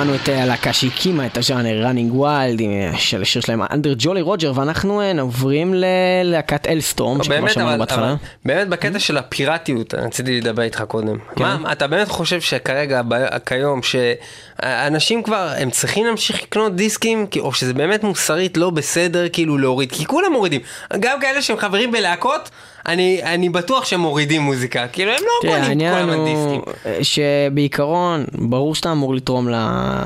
שמענו 0.00 0.14
את 0.14 0.28
אה, 0.28 0.42
הלהקה 0.42 0.72
שהקימה 0.72 1.26
את 1.26 1.36
הז'אנר 1.36 1.86
running 1.86 2.14
wild 2.14 2.62
אה, 2.62 2.98
של 2.98 3.22
השיר 3.22 3.42
שלהם 3.42 3.62
אנדר 3.70 3.94
ג'ולי 3.98 4.20
רוג'ר 4.20 4.52
ואנחנו 4.54 5.00
אה, 5.00 5.12
עוברים 5.20 5.74
ללהקת 5.74 6.66
אלסטורם 6.66 7.18
באמת, 7.28 7.52
שמענו 7.52 7.68
אבל, 7.68 7.78
בהתחלה. 7.78 8.14
באמת 8.44 8.68
בקטע 8.68 8.98
של 8.98 9.16
הפיראטיות, 9.16 9.94
רציתי 9.94 10.40
לדבר 10.40 10.62
איתך 10.62 10.82
קודם. 10.88 11.16
מה, 11.36 11.72
אתה 11.72 11.86
באמת 11.86 12.08
חושב 12.08 12.40
שכרגע, 12.40 13.00
כיום, 13.46 13.80
שאנשים 13.82 15.22
כבר, 15.22 15.52
הם 15.56 15.70
צריכים 15.70 16.06
להמשיך 16.06 16.42
לקנות 16.42 16.76
דיסקים, 16.76 17.26
או 17.40 17.52
שזה 17.52 17.74
באמת 17.74 18.04
מוסרית 18.04 18.56
לא 18.56 18.70
בסדר 18.70 19.28
כאילו 19.28 19.58
להוריד, 19.58 19.92
כי 19.92 20.06
כולם 20.06 20.32
מורידים. 20.32 20.60
גם 21.00 21.20
כאלה 21.20 21.42
שהם 21.42 21.56
חברים 21.56 21.92
בלהקות, 21.92 22.50
אני, 22.86 23.20
אני 23.22 23.48
בטוח 23.48 23.84
שהם 23.84 24.00
מורידים 24.00 24.42
מוזיקה, 24.42 24.86
כאילו 24.88 25.10
הם 25.12 25.18
לא 25.44 25.54
העניין 25.54 26.06
כל 26.06 26.12
הוא 26.12 26.22
הדיסקים. 26.28 26.60
אה, 26.86 26.98
שבעיקרון, 27.04 28.24
ברור 28.38 28.74
שאתה 28.74 28.92
אמור 28.92 29.14
לתרום 29.14 29.48
ל- 29.48 29.54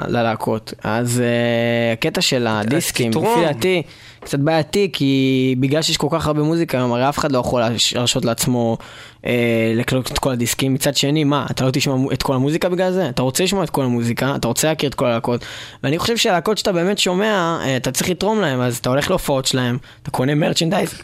ללהקות, 0.09 0.73
אז 0.85 1.21
אה, 1.21 1.93
הקטע 1.93 2.21
של 2.21 2.47
הדיסקים. 2.47 3.11
לפי 3.11 3.45
דעתי, 3.47 3.83
קצת 4.21 4.39
בעייתי, 4.39 4.91
כי 4.93 5.15
בגלל 5.59 5.83
שיש 5.83 5.97
כל 5.97 6.09
כך 6.11 6.27
הרבה 6.27 6.43
מוזיקה 6.43 6.79
הרי 6.81 7.09
אף 7.09 7.19
אחד 7.19 7.33
לא 7.33 7.39
יכול 7.39 7.61
להרש- 7.61 7.95
להרשות 7.97 8.25
לעצמו 8.25 8.79
אה, 9.27 9.33
לקלוט 9.77 10.13
את 10.13 10.19
כל 10.19 10.33
הדיסקים. 10.33 10.75
מצד 10.75 10.97
שני, 10.97 11.25
מה, 11.25 11.47
אתה 11.51 11.65
לא 11.65 11.71
תשמע 11.71 11.95
את 12.13 12.23
כל 12.23 12.35
המוזיקה 12.35 12.69
בגלל 12.69 12.93
זה? 12.93 13.09
אתה 13.09 13.23
רוצה 13.23 13.45
לשמוע 13.45 13.65
את 13.65 13.71
כל 13.71 13.83
המוזיקה, 13.85 14.33
אתה 14.37 14.49
רוצה 14.49 14.69
להכיר 14.69 14.89
את 14.91 14.95
כל 14.95 15.07
הלהקות, 15.07 15.45
ואני 15.83 15.99
חושב 15.99 16.17
שהלהקות 16.17 16.59
שאתה 16.59 16.73
באמת 16.73 16.99
שומע, 16.99 17.59
אה, 17.65 17.77
אתה 17.77 17.91
צריך 17.93 18.11
לתרום 18.11 18.41
להם, 18.41 18.61
אז 18.61 18.77
אתה 18.77 18.89
הולך 18.89 19.11
להופעות 19.11 19.47
שלהם, 19.47 19.79
אתה 20.03 20.11
קונה 20.11 20.35
מרצ'נדייז, 20.35 21.03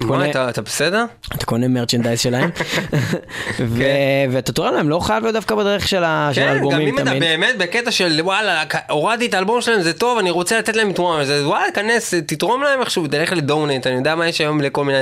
מה, 0.00 0.30
אתה, 0.30 0.48
אתה 0.48 0.62
בסדר? 0.62 1.04
אתה 1.34 1.46
קונה 1.46 1.68
מרצ'נדייז 1.68 2.20
שלהם, 2.20 2.50
ו- 3.68 3.82
ואתה 4.30 4.52
תורם 4.52 4.74
להם, 4.74 4.88
לא 4.88 4.98
חייב 5.00 5.22
להיות 5.22 5.34
דווקא 5.34 5.54
בדרך 5.54 5.88
של 5.88 6.04
ה- 6.04 6.30
של 6.32 6.40
כן, 6.40 6.46
גם 6.46 6.52
האלבומים 6.52 6.88
אם 6.88 6.98
אתה 6.98 7.04
תמיד. 7.10 7.22
באמת 7.22 7.58
בקטע 7.58 7.90
של 7.90 8.20
וואלה, 8.22 8.62
הורדתי 8.90 9.26
את 9.26 9.34
האלבום 9.34 9.60
שלהם, 9.60 9.82
זה 9.82 9.92
טוב, 9.92 10.18
אני 10.18 10.30
רוצה 10.30 10.58
לתת 10.58 10.76
להם 10.76 10.92
תרומה, 10.92 11.20
אז 11.20 11.30
וואלה, 11.44 11.72
כנס, 11.74 12.14
תתרום 12.26 12.62
להם 12.62 12.80
איכשהו, 12.80 13.06
תלך 13.06 13.32
לדונט, 13.32 13.86
אני 13.86 13.94
יודע 13.96 14.14
מה 14.14 14.28
יש 14.28 14.40
היום 14.40 14.60
לכל 14.60 14.84
מיני 14.84 14.98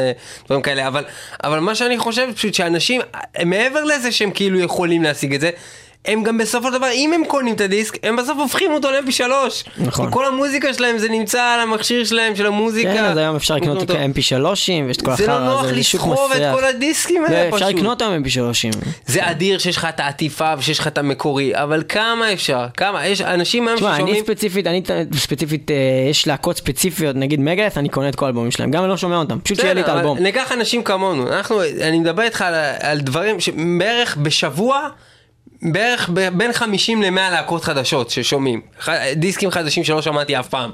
דברים 0.47 0.63
כאלה, 0.63 0.89
אבל, 0.89 1.05
אבל 1.45 1.59
מה 1.59 1.75
שאני 1.75 1.99
חושב 1.99 2.29
פשוט 2.35 2.55
שאנשים, 2.57 3.01
מעבר 3.45 3.85
לזה 3.85 4.13
שהם 4.13 4.31
כאילו 4.31 4.61
יכולים 4.61 5.03
להשיג 5.03 5.35
את 5.35 5.41
זה, 5.41 5.51
הם 6.07 6.23
גם 6.23 6.39
בסופו 6.39 6.69
של 6.69 6.75
דבר, 6.75 6.91
אם 6.93 7.13
הם 7.13 7.23
קונים 7.25 7.55
את 7.55 7.61
הדיסק, 7.61 7.99
הם 8.03 8.17
בסוף 8.17 8.39
הופכים 8.39 8.73
אותו 8.73 8.91
ל-MP3. 8.91 9.31
נכון. 9.79 10.11
כל 10.11 10.27
המוזיקה 10.27 10.75
שלהם 10.75 10.99
זה 10.99 11.09
נמצא 11.09 11.43
על 11.43 11.61
המכשיר 11.61 12.05
שלהם, 12.05 12.37
של 12.37 12.47
המוזיקה. 12.47 12.93
כן, 12.93 13.05
אז 13.05 13.17
היום 13.17 13.37
אפשר 13.37 13.55
לקנות 13.57 13.81
אותו. 13.81 13.95
mp3ים 13.95 14.87
ויש 14.87 14.97
את 14.97 15.03
כל 15.03 15.17
זה 15.17 15.25
החרא 15.25 15.39
לא 15.39 15.45
נוח 15.45 15.65
הזה, 15.65 15.75
זה 15.75 15.83
שוק 15.83 16.01
לסחוב 16.01 16.31
את 16.33 16.37
מסריח. 16.37 16.55
כל 16.55 16.65
הדיסקים 16.65 17.23
לא, 17.23 17.29
האלה 17.29 17.49
אפשר 17.49 17.67
פשוט. 17.67 17.77
לקנות 17.79 18.03
היום 18.03 18.25
mp3ים. 18.25 18.87
זה 19.07 19.31
אדיר 19.31 19.59
שיש 19.59 19.77
לך 19.77 19.85
את 19.89 20.01
העטיפה 20.01 20.53
ושיש 20.59 20.79
לך 20.79 20.87
את 20.87 20.99
המקורי, 20.99 21.63
אבל 21.63 21.83
כמה 21.89 22.33
אפשר? 22.33 22.67
כמה? 22.77 23.07
יש 23.07 23.21
אנשים 23.21 23.69
היום 23.69 23.77
תשמע, 23.77 23.89
אני 23.89 23.97
ששומעים... 23.97 24.25
ספציפית, 24.25 24.67
אני 24.67 24.83
ספציפית, 25.17 25.71
אה, 25.71 25.77
יש 26.11 26.27
להקות 26.27 26.57
ספציפיות, 26.57 27.17
נגיד 27.17 27.41
מגאס, 27.41 27.79
אני 27.79 27.89
קונה 27.89 28.09
את 28.09 28.15
כל 28.15 28.25
האלבומים 28.25 28.51
שלהם, 28.51 28.71
גם 28.71 28.83
אני 28.83 28.91
לא 28.91 28.97
שומע 28.97 29.17
אותם, 29.17 29.39
פשוט 29.41 29.61
שיהיה 29.61 29.75
לי 29.75 29.81
את 29.81 29.89
האלבום. 29.89 30.19
ניקח 30.19 30.53
אנשים 30.53 30.83
כמונו, 30.83 31.33
אנחנו, 31.33 31.63
אני 31.81 31.99
מדבר 31.99 32.23
איתך 32.23 32.43
על, 32.43 32.55
על 32.81 33.01
דברים 33.01 33.41
שבערך 33.41 34.17
בשבוע, 34.17 34.89
בערך 35.73 36.11
ב- 36.15 36.29
בין 36.29 36.53
50 36.53 37.03
ל-100 37.03 37.11
להקות 37.31 37.65
חדשות 37.65 38.11
ששומעים. 38.11 38.61
ח- 38.81 38.89
דיסקים 39.17 39.51
חדשים 39.51 39.85
שלא 39.85 40.03
שמעתי 40.03 40.39
אף 40.39 40.49
פעם. 40.49 40.71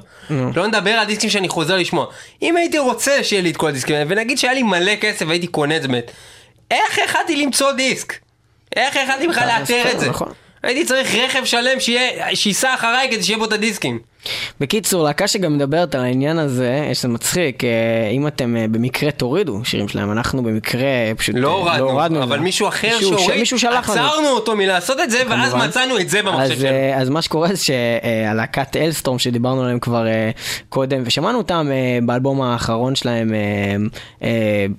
לא 0.55 0.67
נדבר 0.67 0.91
על 0.91 1.05
דיסקים 1.05 1.29
שאני 1.29 1.49
חוזר 1.49 1.77
לשמוע. 1.77 2.05
אם 2.41 2.57
הייתי 2.57 2.77
רוצה 2.79 3.23
שיהיה 3.23 3.41
לי 3.41 3.49
את 3.51 3.57
כל 3.57 3.67
הדיסקים 3.67 3.95
האלה, 3.95 4.05
ונגיד 4.09 4.37
שהיה 4.37 4.53
לי 4.53 4.63
מלא 4.63 4.95
כסף 4.95 5.25
והייתי 5.27 5.47
קונה 5.47 5.77
את 5.77 5.81
זה 5.81 5.87
באמת, 5.87 6.11
איך 6.71 6.97
יכלתי 7.05 7.35
למצוא 7.35 7.71
דיסק? 7.71 8.13
איך 8.75 8.95
יכלתי 8.95 9.27
בכלל 9.27 9.49
אז 9.49 9.59
לאתר 9.71 9.91
את 9.91 9.99
זה? 9.99 10.09
נכון. 10.09 10.31
הייתי 10.63 10.85
צריך 10.85 11.15
רכב 11.15 11.45
שלם 11.45 11.79
שיהיה- 11.79 12.35
שייסע 12.35 12.73
אחריי 12.73 13.07
כדי 13.11 13.23
שיהיה 13.23 13.37
בו 13.39 13.45
את 13.45 13.53
הדיסקים. 13.53 13.99
בקיצור, 14.59 15.03
להקה 15.03 15.27
שגם 15.27 15.55
מדברת 15.55 15.95
על 15.95 16.01
העניין 16.01 16.39
הזה, 16.39 16.87
יש 16.91 17.01
זה 17.01 17.07
מצחיק, 17.07 17.63
אה, 17.63 17.69
אם 18.11 18.27
אתם 18.27 18.57
אה, 18.57 18.65
במקרה 18.71 19.11
תורידו 19.11 19.61
שירים 19.65 19.87
שלהם, 19.87 20.11
אנחנו 20.11 20.43
במקרה 20.43 20.81
פשוט 21.17 21.35
לא 21.37 21.67
אה, 21.69 21.77
הורדנו, 21.79 22.23
אבל 22.23 22.37
זה. 22.37 22.43
מישהו 22.43 22.67
אחר 22.67 22.87
מישהו- 22.95 23.17
שהוריד, 23.19 23.39
מישהו 23.39 23.59
שלח 23.59 23.89
לנו. 23.89 24.01
עצרנו 24.07 24.27
אותו 24.29 24.55
מלעשות 24.55 24.99
את 24.99 25.11
זה, 25.11 25.21
ואז 25.29 25.49
כמובן. 25.51 25.67
מצאנו 25.67 25.99
את 25.99 26.09
זה 26.09 26.21
במחשב 26.21 26.51
אז, 26.51 26.59
שלנו. 26.59 27.01
אז 27.01 27.09
מה 27.09 27.21
שקורה 27.21 27.47
זה 27.53 27.57
שהלהקת 27.63 28.75
אלסטורם 28.77 29.19
שדיברנו 29.19 29.61
עליהם 29.63 29.79
כבר 29.79 30.05
קודם, 30.69 31.01
ושמענו 31.05 31.37
אותם 31.37 31.69
באלבום 32.05 32.41
האחרון 32.41 32.95
שלהם, 32.95 33.33
אה, 34.23 34.29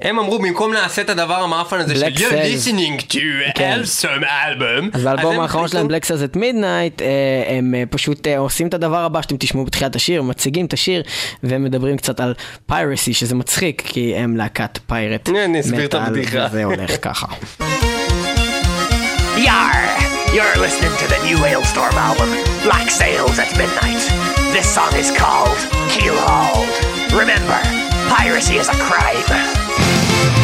הם 0.02 0.18
אמרו 0.18 0.38
במקום 0.38 0.72
נעשה 0.72 1.02
את 1.02 1.10
הדבר 1.10 1.34
המאפן 1.34 1.78
הזה 1.80 1.94
של 1.96 2.02
Black 2.06 2.18
you're 2.18 2.20
Cells. 2.20 2.68
listening 2.68 3.02
to 3.12 3.18
כן. 3.54 3.80
Elsom 3.82 4.22
album. 4.22 4.84
אז 4.92 5.04
באלבום 5.04 5.34
הם 5.34 5.40
האחרון 5.40 5.68
שלהם, 5.68 5.86
Black 5.86 6.04
Says 6.04 6.32
at 6.32 6.36
Midnight, 6.36 7.02
הם 7.48 7.74
פשוט 7.90 8.26
עושים 8.38 8.66
את 8.66 8.74
הדבר 8.74 8.98
הבא 9.04 9.22
שאתם 9.22 9.33
תשמעו 9.38 9.64
בתחילת 9.64 9.96
השיר, 9.96 10.22
מציגים 10.22 10.66
את 10.66 10.72
השיר, 10.72 11.02
והם 11.42 11.64
מדברים 11.64 11.96
קצת 11.96 12.20
על 12.20 12.34
פיירסי, 12.66 13.14
שזה 13.14 13.34
מצחיק, 13.34 13.82
כי 13.86 14.14
הם 14.16 14.36
להקת 14.36 14.78
פיירט 14.86 15.28
אני 15.28 15.60
אסביר 15.60 15.84
את 15.84 15.94
הבדיחה. 15.94 16.46
וזה 16.50 16.64
הולך 16.64 16.90
ככה. 17.02 17.26
Yar! 19.36 19.76
You're 20.36 20.56
listening 20.66 20.94
to 21.02 21.06
the 21.12 21.20
new 21.28 21.38
Hailstorm 21.48 21.94
album, 22.08 22.30
Black 22.64 22.88
Sails 22.90 23.36
at 23.38 23.50
Midnight. 23.60 24.02
This 24.54 24.66
song 24.76 24.92
is 25.02 25.10
called 25.20 25.58
Keelhauled. 25.92 26.72
Remember, 27.20 27.60
piracy 28.08 28.56
is 28.62 28.68
a 28.68 28.78
crime. 28.86 30.43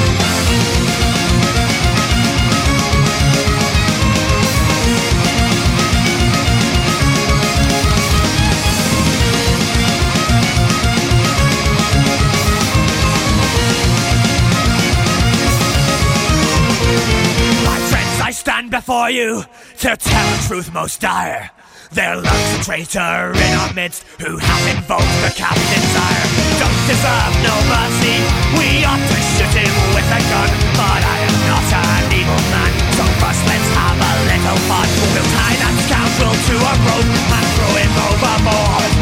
I 18.31 18.33
stand 18.33 18.70
before 18.70 19.11
you 19.11 19.43
to 19.83 19.97
tell 19.99 20.28
a 20.31 20.39
truth 20.47 20.72
most 20.72 21.01
dire. 21.01 21.51
There 21.91 22.14
lurks 22.14 22.51
a 22.55 22.62
traitor 22.62 23.35
in 23.35 23.51
our 23.59 23.74
midst 23.74 24.07
who 24.22 24.39
hath 24.39 24.66
invoked 24.70 25.14
the 25.26 25.35
captain's 25.35 25.95
ire. 25.99 26.26
Don't 26.62 26.83
deserve 26.87 27.35
no 27.43 27.55
mercy, 27.66 28.22
we 28.55 28.87
ought 28.87 29.03
to 29.03 29.18
shoot 29.35 29.51
him 29.51 29.74
with 29.99 30.07
a 30.14 30.22
gun. 30.31 30.51
But 30.78 31.03
I 31.03 31.18
am 31.26 31.37
not 31.51 31.74
an 31.74 32.07
evil 32.14 32.43
man, 32.55 32.72
so 32.95 33.03
first 33.18 33.43
let's 33.51 33.68
have 33.74 33.99
a 33.99 34.12
little 34.22 34.61
fun. 34.70 34.87
We'll 35.11 35.26
tie 35.35 35.59
that 35.66 35.74
scoundrel 35.91 36.31
to 36.31 36.55
a 36.55 36.74
rope 36.87 37.11
and 37.35 37.47
throw 37.59 37.72
him 37.83 37.93
overboard. 38.14 39.00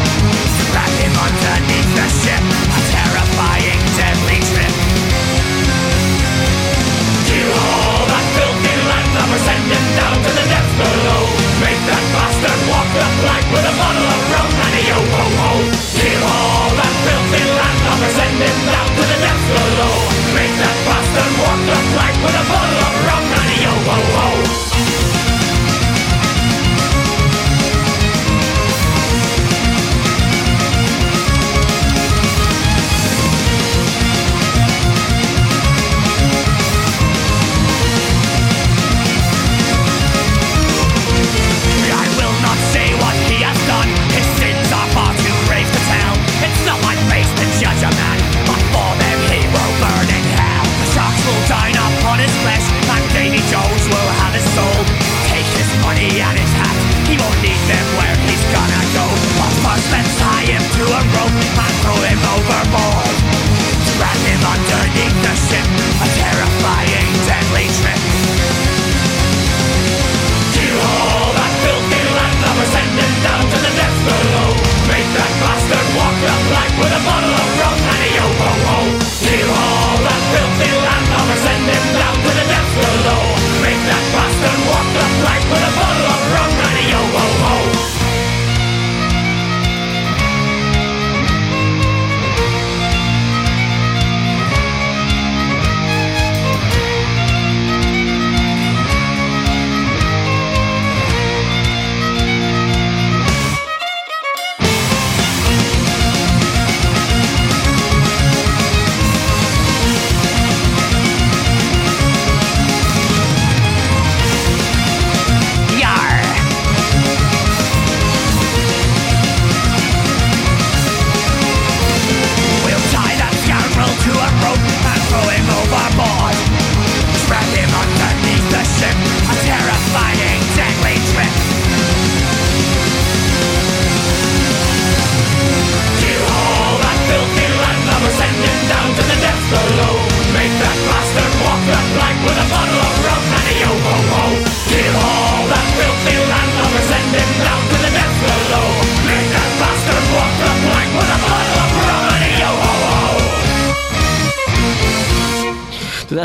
Down 9.95 10.15
to 10.15 10.31
the 10.33 10.45
depths 10.49 10.75
below. 10.81 11.21
Make 11.61 11.81
that 11.89 12.03
bastard 12.13 12.59
walk 12.69 12.87
the 12.93 13.05
plank 13.21 13.45
with 13.53 13.65
a 13.69 13.75
bottle 13.77 14.08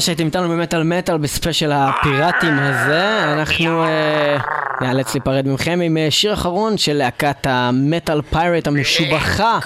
שהייתם 0.05 0.27
איתנו 0.27 0.49
במטאל 0.49 0.83
מטאל 0.83 1.19
בספיישל 1.19 1.73
הפיראטים 1.75 2.59
הזה. 2.59 3.33
אנחנו 3.33 3.85
אה, 3.85 4.37
נאלץ 4.81 5.15
להיפרד 5.15 5.49
מכם 5.49 5.81
עם 5.85 5.97
אה, 5.97 6.11
שיר 6.11 6.33
אחרון 6.35 6.79
של 6.79 6.93
להקת 6.93 7.47
המטאל 7.47 8.23
pirate 8.23 8.67
המשובחה. 8.67 9.59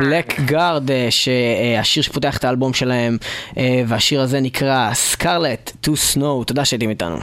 Blackguard, 0.00 0.90
שהשיר 1.10 2.02
שפותח 2.02 2.36
את 2.36 2.44
האלבום 2.44 2.74
שלהם, 2.74 3.16
אה, 3.58 3.82
והשיר 3.86 4.20
הזה 4.20 4.40
נקרא 4.40 4.90
Scarlet 4.94 5.72
to 5.80 5.96
Snow. 5.96 6.44
תודה 6.44 6.64
שהייתם 6.64 6.90
איתנו. 6.90 7.16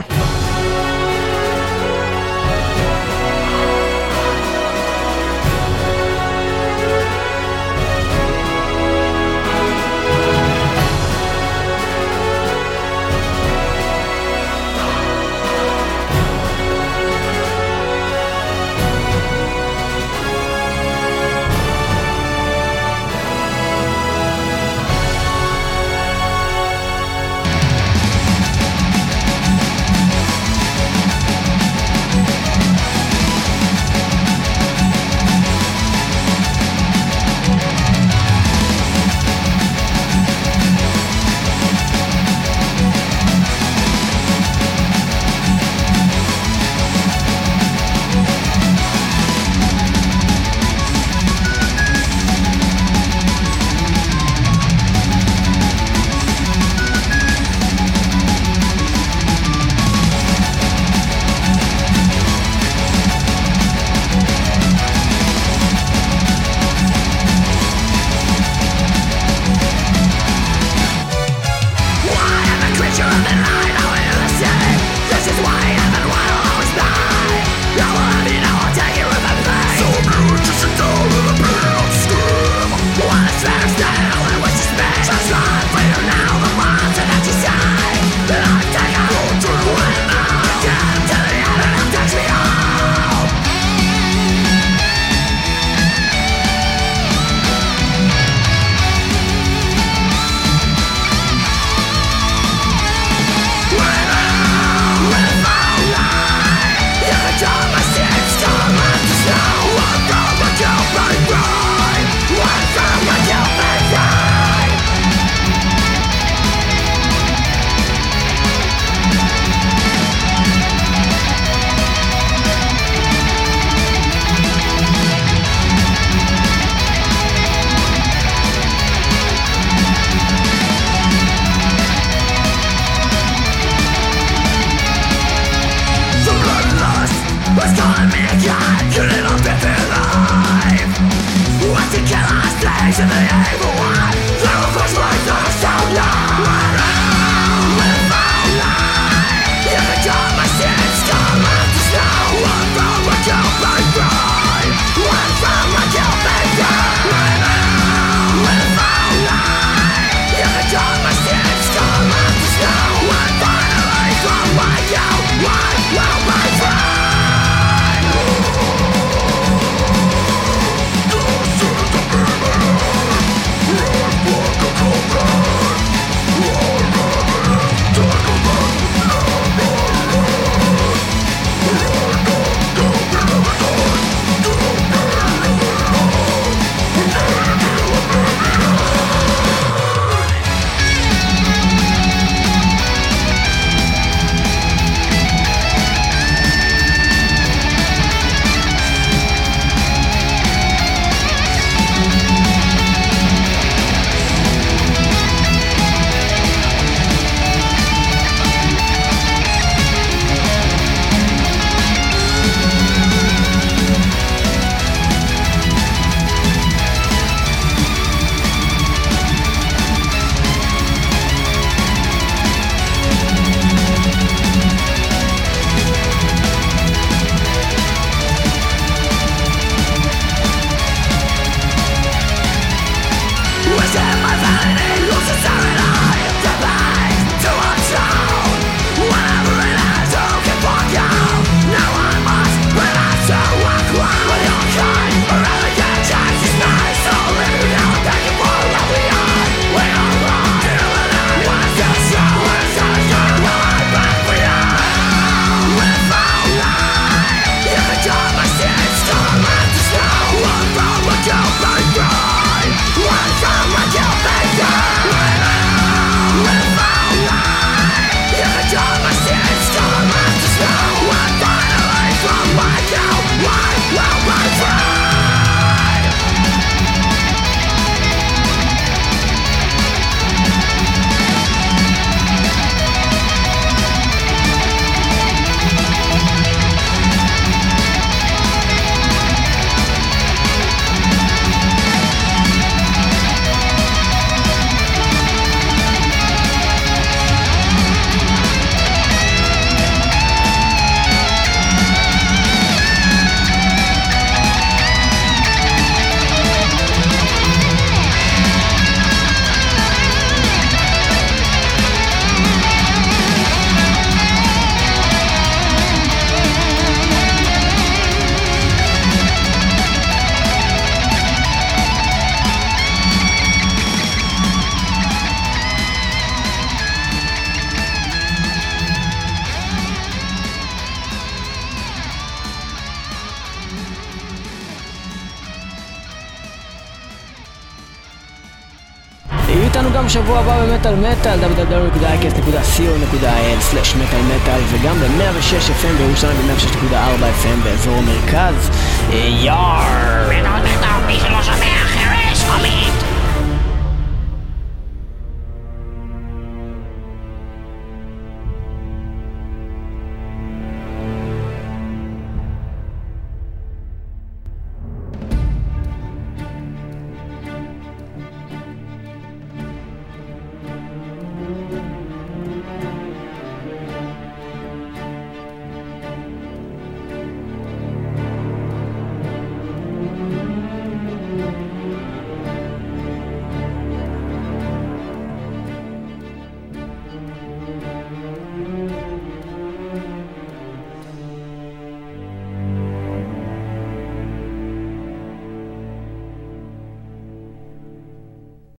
מטאל, 343.96 344.20
מטאל 344.22 344.60
וגם 344.70 345.00
ב-106 345.00 345.70
FM 345.82 345.98
בירושלים 345.98 346.36
ב-106.4 346.36 347.44
FM 347.44 347.64
באזור 347.64 347.94
המרכז. 347.98 348.70
אה, 349.12 349.16
יאר! 349.16 350.28
מטאל 350.28 350.60
מטאל, 350.60 351.06
מי 351.06 351.18
שלא 351.20 351.42
שומע 351.42 351.84
חרש 351.86 352.44
חולית! 352.44 353.11